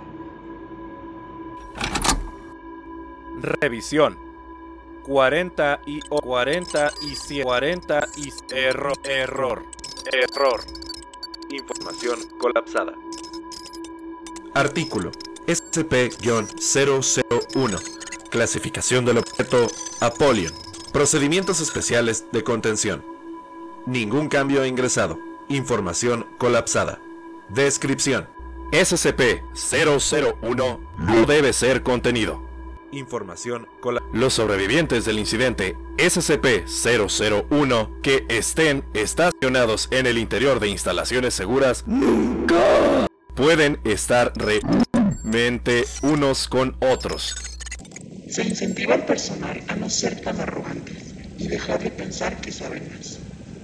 Revisión 3.42 4.31
40 5.04 5.82
y 5.86 6.00
o 6.10 6.20
40 6.22 6.92
y 7.02 7.16
100, 7.16 7.44
40 7.44 8.08
y 8.18 8.34
error, 8.54 8.98
error, 9.04 9.64
error. 10.12 10.62
Información 11.50 12.20
colapsada. 12.38 12.94
Artículo 14.54 15.12
SCP-001. 15.48 17.82
Clasificación 18.30 19.06
del 19.06 19.18
objeto 19.18 19.66
Apollon. 20.00 20.54
Procedimientos 20.94 21.60
especiales 21.62 22.26
de 22.32 22.44
contención. 22.44 23.04
Ningún 23.86 24.30
cambio 24.30 24.66
ingresado. 24.66 25.20
Información 25.50 26.26
colapsada. 26.38 27.02
Descripción. 27.50 28.30
SCP-001 28.72 30.80
no 30.98 31.26
debe 31.26 31.52
ser 31.52 31.84
contenido. 31.84 32.51
Información 32.92 33.68
colapsada. 33.80 34.12
Los 34.14 34.34
sobrevivientes 34.34 35.06
del 35.06 35.20
incidente 35.20 35.78
SCP-001 35.98 38.02
que 38.02 38.26
estén 38.28 38.84
estacionados 38.94 39.88
en 39.92 40.08
el 40.08 40.18
interior 40.18 40.60
de 40.60 40.68
instalaciones 40.68 41.34
seguras 41.34 41.86
nunca 41.88 43.08
pueden 43.36 43.80
estar 43.86 44.34
realmente 44.36 45.86
unos 46.04 46.48
con 46.48 46.76
otros. 46.82 47.36
Se 48.30 48.44
incentiva 48.44 48.96
al 48.96 49.06
personal 49.06 49.62
a 49.68 49.76
no 49.76 49.90
ser 49.90 50.22
tan 50.22 50.40
arrogantes 50.40 51.14
y 51.38 51.48
dejar 51.48 51.84
de 51.84 51.92
pensar 51.92 52.40
que 52.42 52.52
saben 52.52 52.90
más. 52.96 53.20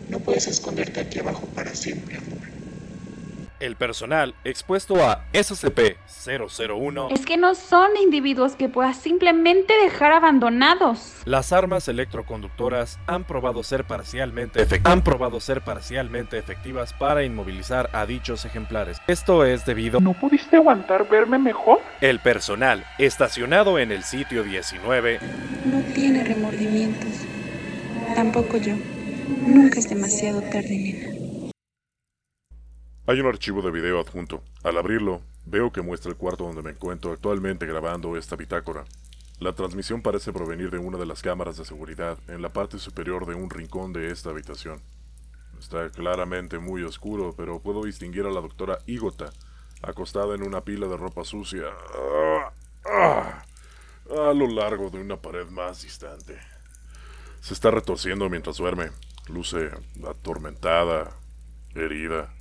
No 0.09 0.19
puedes 0.19 0.47
esconderte 0.47 1.01
aquí 1.01 1.19
abajo 1.19 1.47
para 1.53 1.73
siempre, 1.75 2.17
amor. 2.17 2.56
El 3.59 3.75
personal 3.75 4.35
expuesto 4.43 5.03
a 5.03 5.25
SCP-001 5.33 7.11
Es 7.11 7.25
que 7.25 7.37
no 7.37 7.55
son 7.55 7.89
individuos 7.97 8.55
que 8.55 8.69
puedas 8.69 8.97
simplemente 8.97 9.73
dejar 9.83 10.11
abandonados. 10.11 11.13
Las 11.25 11.51
armas 11.51 11.87
electroconductoras 11.87 12.99
han 13.07 13.23
probado 13.23 13.63
ser 13.63 13.83
parcialmente 13.85 14.61
efect- 14.63 14.81
han 14.87 15.03
probado 15.03 15.39
ser 15.39 15.61
parcialmente 15.61 16.37
efectivas 16.37 16.93
para 16.93 17.23
inmovilizar 17.23 17.89
a 17.93 18.05
dichos 18.05 18.45
ejemplares. 18.45 18.97
Esto 19.07 19.43
es 19.43 19.65
debido 19.65 19.99
¿No 19.99 20.13
pudiste 20.13 20.57
aguantar 20.57 21.09
verme 21.09 21.39
mejor? 21.39 21.79
el 22.01 22.19
personal 22.19 22.85
estacionado 22.99 23.79
en 23.79 23.91
el 23.91 24.03
sitio 24.03 24.43
19 24.43 25.19
No 25.65 25.79
tiene 25.95 26.23
remordimientos. 26.23 27.09
Tampoco 28.13 28.57
yo. 28.57 28.75
Nunca 29.45 29.79
es 29.79 29.89
demasiado 29.89 30.41
tarde, 30.43 30.69
nena. 30.69 31.16
Hay 33.09 33.21
un 33.21 33.27
archivo 33.27 33.61
de 33.61 33.71
video 33.71 34.01
adjunto. 34.01 34.43
Al 34.65 34.77
abrirlo, 34.77 35.21
veo 35.45 35.71
que 35.71 35.81
muestra 35.81 36.11
el 36.11 36.17
cuarto 36.17 36.43
donde 36.43 36.61
me 36.61 36.71
encuentro 36.71 37.13
actualmente 37.13 37.65
grabando 37.65 38.17
esta 38.17 38.35
bitácora. 38.35 38.83
La 39.39 39.53
transmisión 39.53 40.01
parece 40.01 40.33
provenir 40.33 40.71
de 40.71 40.77
una 40.77 40.97
de 40.97 41.05
las 41.05 41.21
cámaras 41.21 41.55
de 41.55 41.63
seguridad 41.63 42.17
en 42.27 42.41
la 42.41 42.51
parte 42.51 42.79
superior 42.79 43.25
de 43.25 43.33
un 43.33 43.49
rincón 43.49 43.93
de 43.93 44.11
esta 44.11 44.31
habitación. 44.31 44.81
Está 45.57 45.89
claramente 45.89 46.59
muy 46.59 46.83
oscuro, 46.83 47.33
pero 47.37 47.61
puedo 47.61 47.85
distinguir 47.85 48.25
a 48.25 48.29
la 48.29 48.41
doctora 48.41 48.79
Igota, 48.87 49.31
acostada 49.81 50.35
en 50.35 50.43
una 50.43 50.59
pila 50.59 50.87
de 50.87 50.97
ropa 50.97 51.23
sucia, 51.23 51.67
a 52.83 54.33
lo 54.33 54.47
largo 54.47 54.89
de 54.89 54.99
una 54.99 55.15
pared 55.15 55.47
más 55.47 55.81
distante. 55.81 56.37
Se 57.39 57.53
está 57.53 57.71
retorciendo 57.71 58.29
mientras 58.29 58.57
duerme. 58.57 58.89
Luce 59.29 59.71
atormentada, 60.05 61.15
herida. 61.73 62.33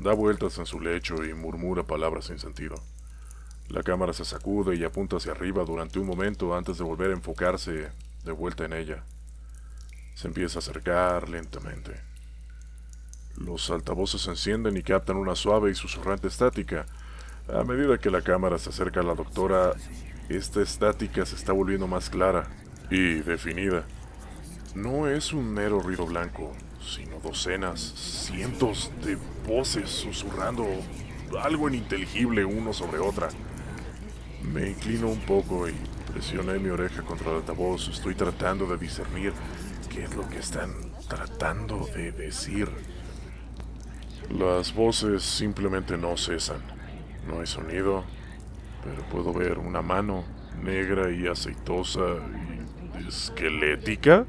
Da 0.00 0.14
vueltas 0.14 0.56
en 0.56 0.64
su 0.64 0.80
lecho 0.80 1.24
y 1.26 1.34
murmura 1.34 1.82
palabras 1.82 2.24
sin 2.24 2.38
sentido. 2.38 2.76
La 3.68 3.82
cámara 3.82 4.14
se 4.14 4.24
sacude 4.24 4.74
y 4.74 4.82
apunta 4.82 5.18
hacia 5.18 5.32
arriba 5.32 5.62
durante 5.64 5.98
un 5.98 6.06
momento 6.06 6.56
antes 6.56 6.78
de 6.78 6.84
volver 6.84 7.10
a 7.10 7.14
enfocarse 7.14 7.90
de 8.24 8.32
vuelta 8.32 8.64
en 8.64 8.72
ella. 8.72 9.04
Se 10.14 10.26
empieza 10.26 10.58
a 10.58 10.60
acercar 10.60 11.28
lentamente. 11.28 12.00
Los 13.36 13.70
altavoces 13.70 14.22
se 14.22 14.30
encienden 14.30 14.78
y 14.78 14.82
captan 14.82 15.18
una 15.18 15.34
suave 15.36 15.70
y 15.70 15.74
susurrante 15.74 16.28
estática. 16.28 16.86
A 17.52 17.62
medida 17.62 17.98
que 17.98 18.10
la 18.10 18.22
cámara 18.22 18.58
se 18.58 18.70
acerca 18.70 19.00
a 19.00 19.04
la 19.04 19.14
doctora, 19.14 19.74
esta 20.30 20.62
estática 20.62 21.26
se 21.26 21.36
está 21.36 21.52
volviendo 21.52 21.86
más 21.86 22.08
clara 22.08 22.48
y 22.90 23.16
definida. 23.16 23.84
No 24.74 25.08
es 25.08 25.34
un 25.34 25.52
mero 25.52 25.78
ruido 25.80 26.06
blanco, 26.06 26.56
sino 26.86 27.18
docenas, 27.20 27.80
cientos 27.80 28.90
de 29.04 29.16
voces 29.46 29.90
susurrando 29.90 30.66
algo 31.42 31.68
ininteligible 31.68 32.44
uno 32.44 32.72
sobre 32.72 32.98
otra. 32.98 33.28
Me 34.42 34.70
inclino 34.70 35.08
un 35.08 35.20
poco 35.20 35.68
y 35.68 35.74
presioné 36.12 36.58
mi 36.58 36.70
oreja 36.70 37.02
contra 37.02 37.30
el 37.30 37.36
altavoz. 37.36 37.88
Estoy 37.88 38.14
tratando 38.14 38.66
de 38.66 38.78
discernir 38.78 39.32
qué 39.88 40.04
es 40.04 40.14
lo 40.16 40.28
que 40.28 40.38
están 40.38 40.72
tratando 41.08 41.86
de 41.94 42.12
decir. 42.12 42.68
Las 44.30 44.74
voces 44.74 45.22
simplemente 45.22 45.96
no 45.96 46.16
cesan. 46.16 46.62
No 47.28 47.40
hay 47.40 47.46
sonido, 47.46 48.04
pero 48.82 49.02
puedo 49.08 49.32
ver 49.32 49.58
una 49.58 49.82
mano 49.82 50.24
negra 50.62 51.10
y 51.10 51.26
aceitosa 51.26 52.16
y 52.98 53.08
esquelética 53.08 54.26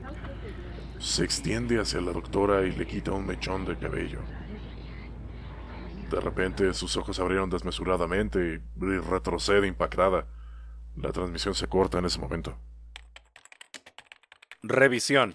se 1.02 1.24
extiende 1.24 1.80
hacia 1.80 2.00
la 2.00 2.14
doctora 2.14 2.62
y 2.62 2.72
le 2.72 2.86
quita 2.86 3.12
un 3.12 3.26
mechón 3.26 3.66
de 3.66 3.76
cabello. 3.78 4.20
De 6.12 6.20
repente 6.20 6.72
sus 6.74 6.96
ojos 6.96 7.16
se 7.16 7.22
abrieron 7.22 7.50
desmesuradamente 7.50 8.40
y 8.40 8.60
retrocede 9.00 9.68
impactada. 9.68 10.28
La 10.96 11.12
transmisión 11.12 11.56
se 11.56 11.68
corta 11.68 11.98
en 11.98 12.06
ese 12.06 12.20
momento. 12.20 12.58
Revisión 14.62 15.34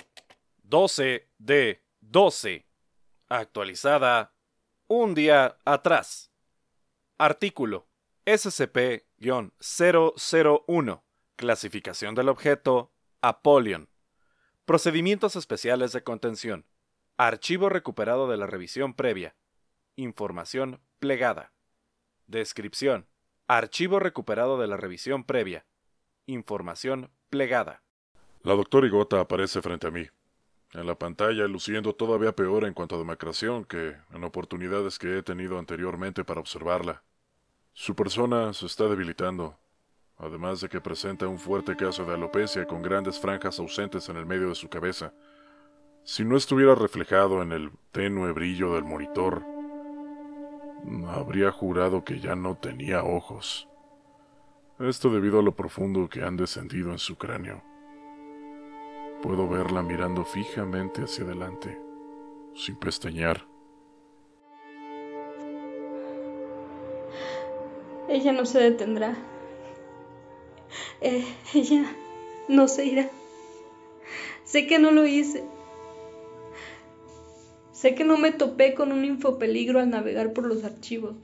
12 0.62 1.28
de 1.38 1.82
12. 2.00 2.64
Actualizada 3.28 4.36
un 4.86 5.14
día 5.14 5.58
atrás. 5.64 6.30
Artículo 7.18 7.88
SCP-001. 8.24 11.02
Clasificación 11.34 12.14
del 12.14 12.28
objeto 12.28 12.92
Apollon. 13.20 13.88
Procedimientos 14.66 15.36
especiales 15.36 15.92
de 15.92 16.02
contención. 16.02 16.64
Archivo 17.16 17.68
recuperado 17.68 18.28
de 18.28 18.36
la 18.36 18.48
revisión 18.48 18.94
previa. 18.94 19.36
Información 19.94 20.80
plegada. 20.98 21.52
Descripción. 22.26 23.06
Archivo 23.46 24.00
recuperado 24.00 24.58
de 24.58 24.66
la 24.66 24.76
revisión 24.76 25.22
previa. 25.22 25.66
Información 26.26 27.12
plegada. 27.30 27.84
La 28.42 28.54
doctora 28.54 28.88
Igota 28.88 29.20
aparece 29.20 29.62
frente 29.62 29.86
a 29.86 29.92
mí, 29.92 30.04
en 30.72 30.86
la 30.88 30.96
pantalla 30.96 31.46
luciendo 31.46 31.94
todavía 31.94 32.34
peor 32.34 32.64
en 32.64 32.74
cuanto 32.74 32.96
a 32.96 32.98
demacración 32.98 33.64
que 33.66 33.94
en 34.12 34.24
oportunidades 34.24 34.98
que 34.98 35.18
he 35.18 35.22
tenido 35.22 35.60
anteriormente 35.60 36.24
para 36.24 36.40
observarla. 36.40 37.04
Su 37.72 37.94
persona 37.94 38.52
se 38.52 38.66
está 38.66 38.88
debilitando, 38.88 39.60
además 40.18 40.60
de 40.60 40.68
que 40.68 40.80
presenta 40.80 41.28
un 41.28 41.38
fuerte 41.38 41.76
caso 41.76 42.04
de 42.04 42.14
alopecia 42.14 42.66
con 42.66 42.82
grandes 42.82 43.18
franjas 43.18 43.58
ausentes 43.58 44.08
en 44.08 44.16
el 44.16 44.26
medio 44.26 44.48
de 44.48 44.54
su 44.54 44.68
cabeza. 44.68 45.12
Si 46.04 46.24
no 46.24 46.36
estuviera 46.36 46.74
reflejado 46.74 47.42
en 47.42 47.52
el 47.52 47.70
tenue 47.92 48.32
brillo 48.32 48.74
del 48.74 48.84
monitor, 48.84 49.44
habría 51.08 51.50
jurado 51.50 52.04
que 52.04 52.20
ya 52.20 52.34
no 52.34 52.56
tenía 52.56 53.02
ojos. 53.02 53.68
Esto 54.78 55.10
debido 55.10 55.40
a 55.40 55.42
lo 55.42 55.56
profundo 55.56 56.08
que 56.08 56.22
han 56.22 56.36
descendido 56.36 56.92
en 56.92 56.98
su 56.98 57.16
cráneo. 57.16 57.62
Puedo 59.22 59.48
verla 59.48 59.82
mirando 59.82 60.24
fijamente 60.24 61.02
hacia 61.02 61.24
adelante, 61.24 61.80
sin 62.54 62.76
pestañear. 62.76 63.46
Ella 68.08 68.32
no 68.32 68.46
se 68.46 68.60
detendrá. 68.60 69.16
Eh, 71.00 71.24
ella 71.54 71.84
no 72.48 72.68
se 72.68 72.84
irá. 72.84 73.10
Sé 74.44 74.66
que 74.66 74.78
no 74.78 74.90
lo 74.90 75.06
hice. 75.06 75.44
Sé 77.72 77.94
que 77.94 78.04
no 78.04 78.16
me 78.16 78.32
topé 78.32 78.74
con 78.74 78.92
un 78.92 79.04
infopeligro 79.04 79.80
al 79.80 79.90
navegar 79.90 80.32
por 80.32 80.46
los 80.46 80.64
archivos. 80.64 81.14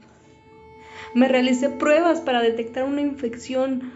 Me 1.13 1.27
realicé 1.27 1.69
pruebas 1.69 2.21
para 2.21 2.41
detectar 2.41 2.83
una 2.83 3.01
infección 3.01 3.91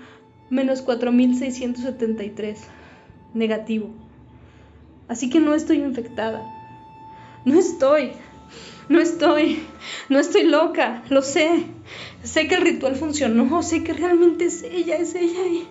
menos 0.50 0.82
4673. 0.82 2.60
Negativo. 3.34 3.90
Así 5.08 5.30
que 5.30 5.40
no 5.40 5.54
estoy 5.54 5.78
infectada. 5.78 6.44
No 7.46 7.60
estoy. 7.60 8.12
No 8.90 9.00
estoy. 9.00 9.64
No 10.10 10.20
estoy 10.20 10.44
loca. 10.44 11.04
Lo 11.10 11.22
sé. 11.22 11.66
Sé 12.28 12.48
que 12.48 12.56
el 12.56 12.62
ritual 12.62 12.96
funcionó. 12.96 13.64
Sé 13.64 13.84
que 13.84 13.94
realmente 13.94 14.46
es 14.46 14.62
ella. 14.64 14.98
Es 14.98 15.16
ella. 15.16 15.48
Y... 15.48 15.68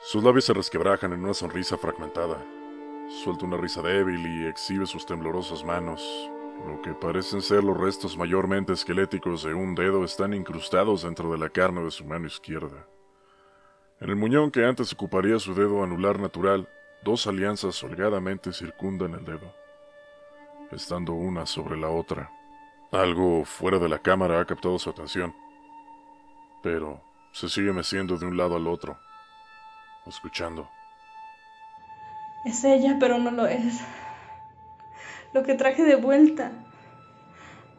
Sus 0.00 0.24
labios 0.24 0.46
se 0.46 0.54
resquebrajan 0.54 1.12
en 1.12 1.22
una 1.22 1.34
sonrisa 1.34 1.76
fragmentada. 1.76 2.44
Suelta 3.22 3.44
una 3.44 3.58
risa 3.58 3.82
débil 3.82 4.26
y 4.26 4.46
exhibe 4.46 4.86
sus 4.86 5.04
temblorosas 5.04 5.64
manos. 5.64 6.30
Lo 6.66 6.80
que 6.80 6.92
parecen 6.94 7.42
ser 7.42 7.62
los 7.62 7.76
restos 7.76 8.16
mayormente 8.16 8.72
esqueléticos 8.72 9.42
de 9.42 9.52
un 9.52 9.74
dedo 9.74 10.04
están 10.04 10.32
incrustados 10.32 11.02
dentro 11.02 11.30
de 11.30 11.38
la 11.38 11.50
carne 11.50 11.82
de 11.82 11.90
su 11.90 12.04
mano 12.04 12.26
izquierda. 12.26 12.86
En 14.00 14.10
el 14.10 14.16
muñón 14.16 14.50
que 14.50 14.64
antes 14.64 14.92
ocuparía 14.92 15.38
su 15.38 15.54
dedo 15.54 15.82
anular 15.82 16.18
natural, 16.18 16.68
dos 17.04 17.26
alianzas 17.26 17.82
holgadamente 17.82 18.52
circundan 18.52 19.14
el 19.14 19.24
dedo, 19.24 19.54
estando 20.70 21.12
una 21.12 21.46
sobre 21.46 21.76
la 21.76 21.90
otra. 21.90 22.30
Algo 22.92 23.46
fuera 23.46 23.78
de 23.78 23.88
la 23.88 24.00
cámara 24.00 24.38
ha 24.38 24.44
captado 24.44 24.78
su 24.78 24.90
atención, 24.90 25.34
pero 26.62 27.00
se 27.32 27.48
sigue 27.48 27.72
meciendo 27.72 28.18
de 28.18 28.26
un 28.26 28.36
lado 28.36 28.56
al 28.56 28.66
otro, 28.66 28.98
escuchando. 30.06 30.68
Es 32.44 32.62
ella, 32.64 32.98
pero 33.00 33.16
no 33.16 33.30
lo 33.30 33.46
es. 33.46 33.80
Lo 35.32 35.42
que 35.42 35.54
traje 35.54 35.84
de 35.84 35.96
vuelta 35.96 36.52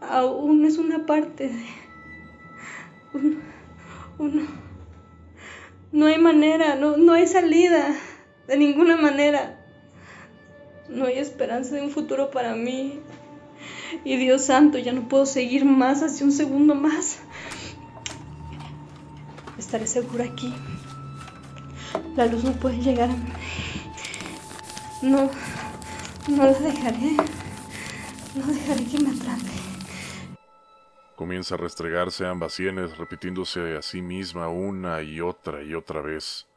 aún 0.01 0.65
es 0.65 0.79
una 0.79 1.05
parte 1.05 1.49
de... 1.49 1.65
Un, 3.13 3.43
uno. 4.17 4.47
No 5.91 6.07
hay 6.07 6.17
manera, 6.17 6.73
no, 6.73 6.97
no 6.97 7.13
hay 7.13 7.27
salida, 7.27 7.95
de 8.47 8.57
ninguna 8.57 8.97
manera. 8.97 9.59
No 10.89 11.05
hay 11.05 11.19
esperanza 11.19 11.75
de 11.75 11.83
un 11.83 11.91
futuro 11.91 12.31
para 12.31 12.55
mí. 12.55 12.99
Y 14.03 14.17
Dios 14.17 14.45
santo, 14.45 14.77
ya 14.77 14.93
no 14.93 15.07
puedo 15.07 15.25
seguir 15.25 15.65
más 15.65 16.01
hace 16.03 16.23
un 16.23 16.31
segundo 16.31 16.75
más. 16.75 17.19
Estaré 19.57 19.87
segura 19.87 20.25
aquí. 20.25 20.53
La 22.15 22.25
luz 22.25 22.43
no 22.43 22.51
puede 22.53 22.77
llegar 22.77 23.09
a 23.09 23.13
mí. 23.13 23.31
No, 25.01 25.29
no 26.27 26.45
la 26.45 26.53
dejaré. 26.53 27.17
No 28.35 28.45
dejaré 28.45 28.85
que 28.85 28.99
me 28.99 29.09
atrape. 29.11 29.51
Comienza 31.15 31.55
a 31.55 31.57
restregarse 31.57 32.25
ambas 32.25 32.53
sienes, 32.53 32.97
repitiéndose 32.97 33.77
a 33.77 33.81
sí 33.81 34.01
misma 34.01 34.47
una 34.47 35.01
y 35.01 35.21
otra 35.21 35.61
y 35.61 35.75
otra 35.75 36.01
vez. 36.01 36.47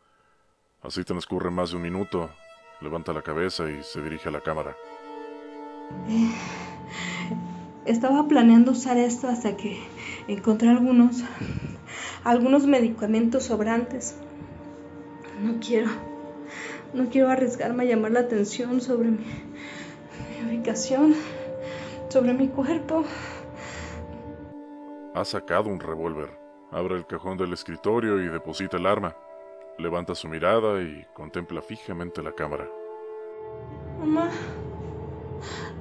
Así 0.82 1.04
transcurre 1.04 1.50
más 1.50 1.70
de 1.70 1.76
un 1.76 1.82
minuto. 1.82 2.30
Levanta 2.80 3.12
la 3.12 3.22
cabeza 3.22 3.68
y 3.70 3.82
se 3.82 4.02
dirige 4.02 4.28
a 4.28 4.32
la 4.32 4.40
cámara. 4.40 4.76
Eh, 6.08 6.30
estaba 7.86 8.26
planeando 8.28 8.72
usar 8.72 8.96
esto 8.96 9.28
hasta 9.28 9.56
que 9.56 9.78
encontré 10.28 10.68
algunos, 10.68 11.24
algunos 12.24 12.66
medicamentos 12.66 13.44
sobrantes. 13.44 14.16
No 15.42 15.58
quiero, 15.60 15.88
no 16.94 17.08
quiero 17.08 17.30
arriesgarme 17.30 17.84
a 17.84 17.86
llamar 17.86 18.12
la 18.12 18.20
atención 18.20 18.80
sobre 18.80 19.10
mi, 19.10 19.24
mi 19.24 20.48
ubicación, 20.48 21.14
sobre 22.08 22.32
mi 22.32 22.48
cuerpo. 22.48 23.04
Ha 25.14 25.24
sacado 25.24 25.70
un 25.70 25.80
revólver. 25.80 26.30
Abre 26.70 26.96
el 26.96 27.06
cajón 27.06 27.38
del 27.38 27.52
escritorio 27.52 28.20
y 28.20 28.28
deposita 28.28 28.76
el 28.76 28.86
arma. 28.86 29.16
Levanta 29.78 30.14
su 30.14 30.28
mirada 30.28 30.82
y 30.82 31.06
contempla 31.14 31.62
fijamente 31.62 32.22
la 32.22 32.32
cámara. 32.32 32.68
Mamá. 33.98 34.30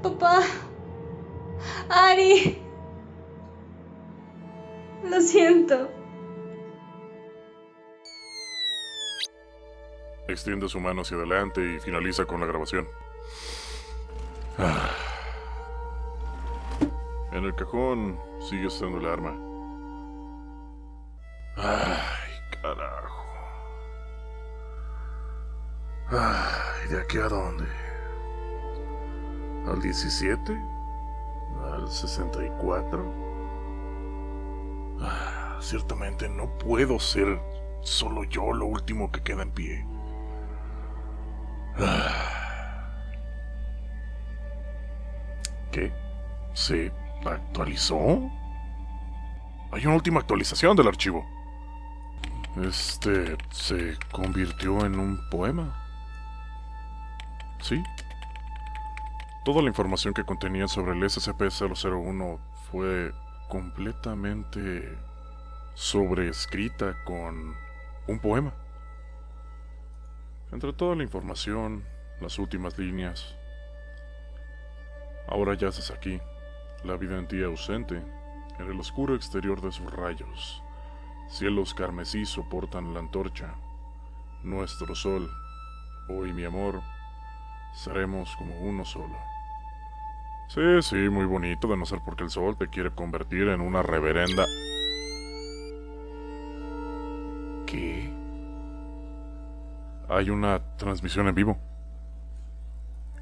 Papá. 0.01 0.41
Ari. 1.89 2.61
Lo 5.03 5.21
siento. 5.21 5.89
Extiende 10.27 10.67
su 10.67 10.79
mano 10.79 11.01
hacia 11.01 11.17
adelante 11.17 11.61
y 11.61 11.79
finaliza 11.79 12.25
con 12.25 12.39
la 12.39 12.47
grabación. 12.47 12.87
Ah. 14.57 14.89
En 17.31 17.43
el 17.43 17.53
cajón 17.53 18.19
sigue 18.39 18.67
estando 18.67 18.97
el 18.97 19.05
arma. 19.05 19.35
Ay, 21.57 22.59
carajo. 22.61 23.25
Ay, 26.09 26.89
¿de 26.89 27.01
aquí 27.01 27.17
a 27.17 27.27
dónde? 27.27 27.65
¿Al 29.67 29.81
17? 29.81 30.74
¿Al 31.75 31.89
64? 31.89 33.13
Ah, 35.01 35.57
ciertamente 35.59 36.29
no 36.29 36.57
puedo 36.57 36.99
ser 36.99 37.39
solo 37.81 38.23
yo 38.23 38.53
lo 38.53 38.65
último 38.67 39.11
que 39.11 39.21
queda 39.21 39.43
en 39.43 39.51
pie. 39.51 39.85
Ah. 41.77 42.91
¿Qué? 45.71 45.91
¿Se 46.53 46.93
actualizó? 47.25 48.31
Hay 49.71 49.85
una 49.85 49.95
última 49.95 50.21
actualización 50.21 50.77
del 50.77 50.87
archivo. 50.87 51.25
Este 52.63 53.35
se 53.51 53.97
convirtió 54.13 54.85
en 54.85 54.97
un 54.97 55.29
poema. 55.29 55.75
¿Sí? 57.59 57.83
Toda 59.45 59.61
la 59.61 59.67
información 59.67 60.15
que 60.15 60.23
contenía 60.23 60.67
sobre 60.67 60.93
el 60.93 61.03
SCP-001 61.03 62.39
fue 62.71 63.13
completamente 63.47 64.97
sobreescrita 65.75 67.03
con 67.03 67.55
un 68.07 68.19
poema. 68.19 68.55
Entre 70.51 70.73
toda 70.73 70.95
la 70.95 71.03
información, 71.03 71.85
las 72.21 72.39
últimas 72.39 72.79
líneas. 72.79 73.37
Ahora 75.27 75.53
yaces 75.53 75.91
aquí, 75.91 76.19
la 76.83 76.97
vida 76.97 77.15
en 77.19 77.27
ti 77.27 77.43
ausente, 77.43 78.01
en 78.57 78.67
el 78.67 78.79
oscuro 78.79 79.13
exterior 79.13 79.61
de 79.61 79.71
sus 79.71 79.93
rayos. 79.93 80.63
Cielos 81.29 81.75
carmesí 81.75 82.25
soportan 82.25 82.95
la 82.95 82.99
antorcha. 82.99 83.53
Nuestro 84.41 84.95
sol, 84.95 85.29
hoy 86.09 86.33
mi 86.33 86.45
amor, 86.45 86.81
seremos 87.75 88.35
como 88.37 88.59
uno 88.61 88.83
solo. 88.83 89.34
Sí, 90.47 90.81
sí, 90.81 90.95
muy 91.09 91.25
bonito, 91.25 91.67
de 91.67 91.75
no 91.75 91.85
ser 91.85 91.99
porque 92.05 92.23
el 92.23 92.29
sol 92.29 92.57
te 92.57 92.67
quiere 92.67 92.91
convertir 92.91 93.47
en 93.49 93.61
una 93.61 93.81
reverenda... 93.81 94.45
¿Qué? 97.65 98.13
Hay 100.07 100.29
una 100.29 100.61
transmisión 100.77 101.27
en 101.27 101.35
vivo. 101.35 101.57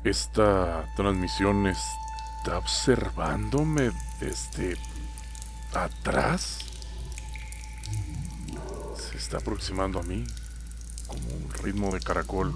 Esta 0.03 0.85
transmisión 0.97 1.65
está 1.67 2.57
observándome 2.57 3.91
desde 4.19 4.75
atrás. 5.73 6.59
Se 8.97 9.17
está 9.17 9.37
aproximando 9.37 9.99
a 9.99 10.03
mí 10.03 10.25
como 11.07 11.27
un 11.35 11.49
ritmo 11.63 11.93
de 11.93 12.01
caracol. 12.01 12.53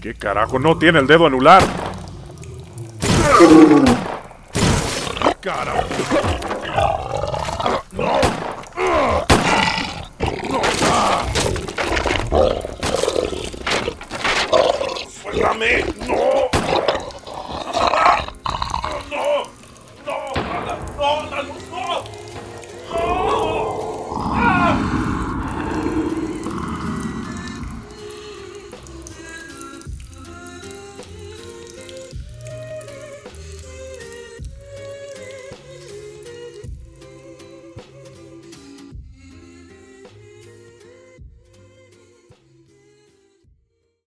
¿Qué 0.00 0.14
carajo? 0.14 0.58
No 0.58 0.76
tiene 0.76 0.98
el 0.98 1.06
dedo 1.06 1.26
anular. 1.26 1.62
Carajo. 5.40 7.11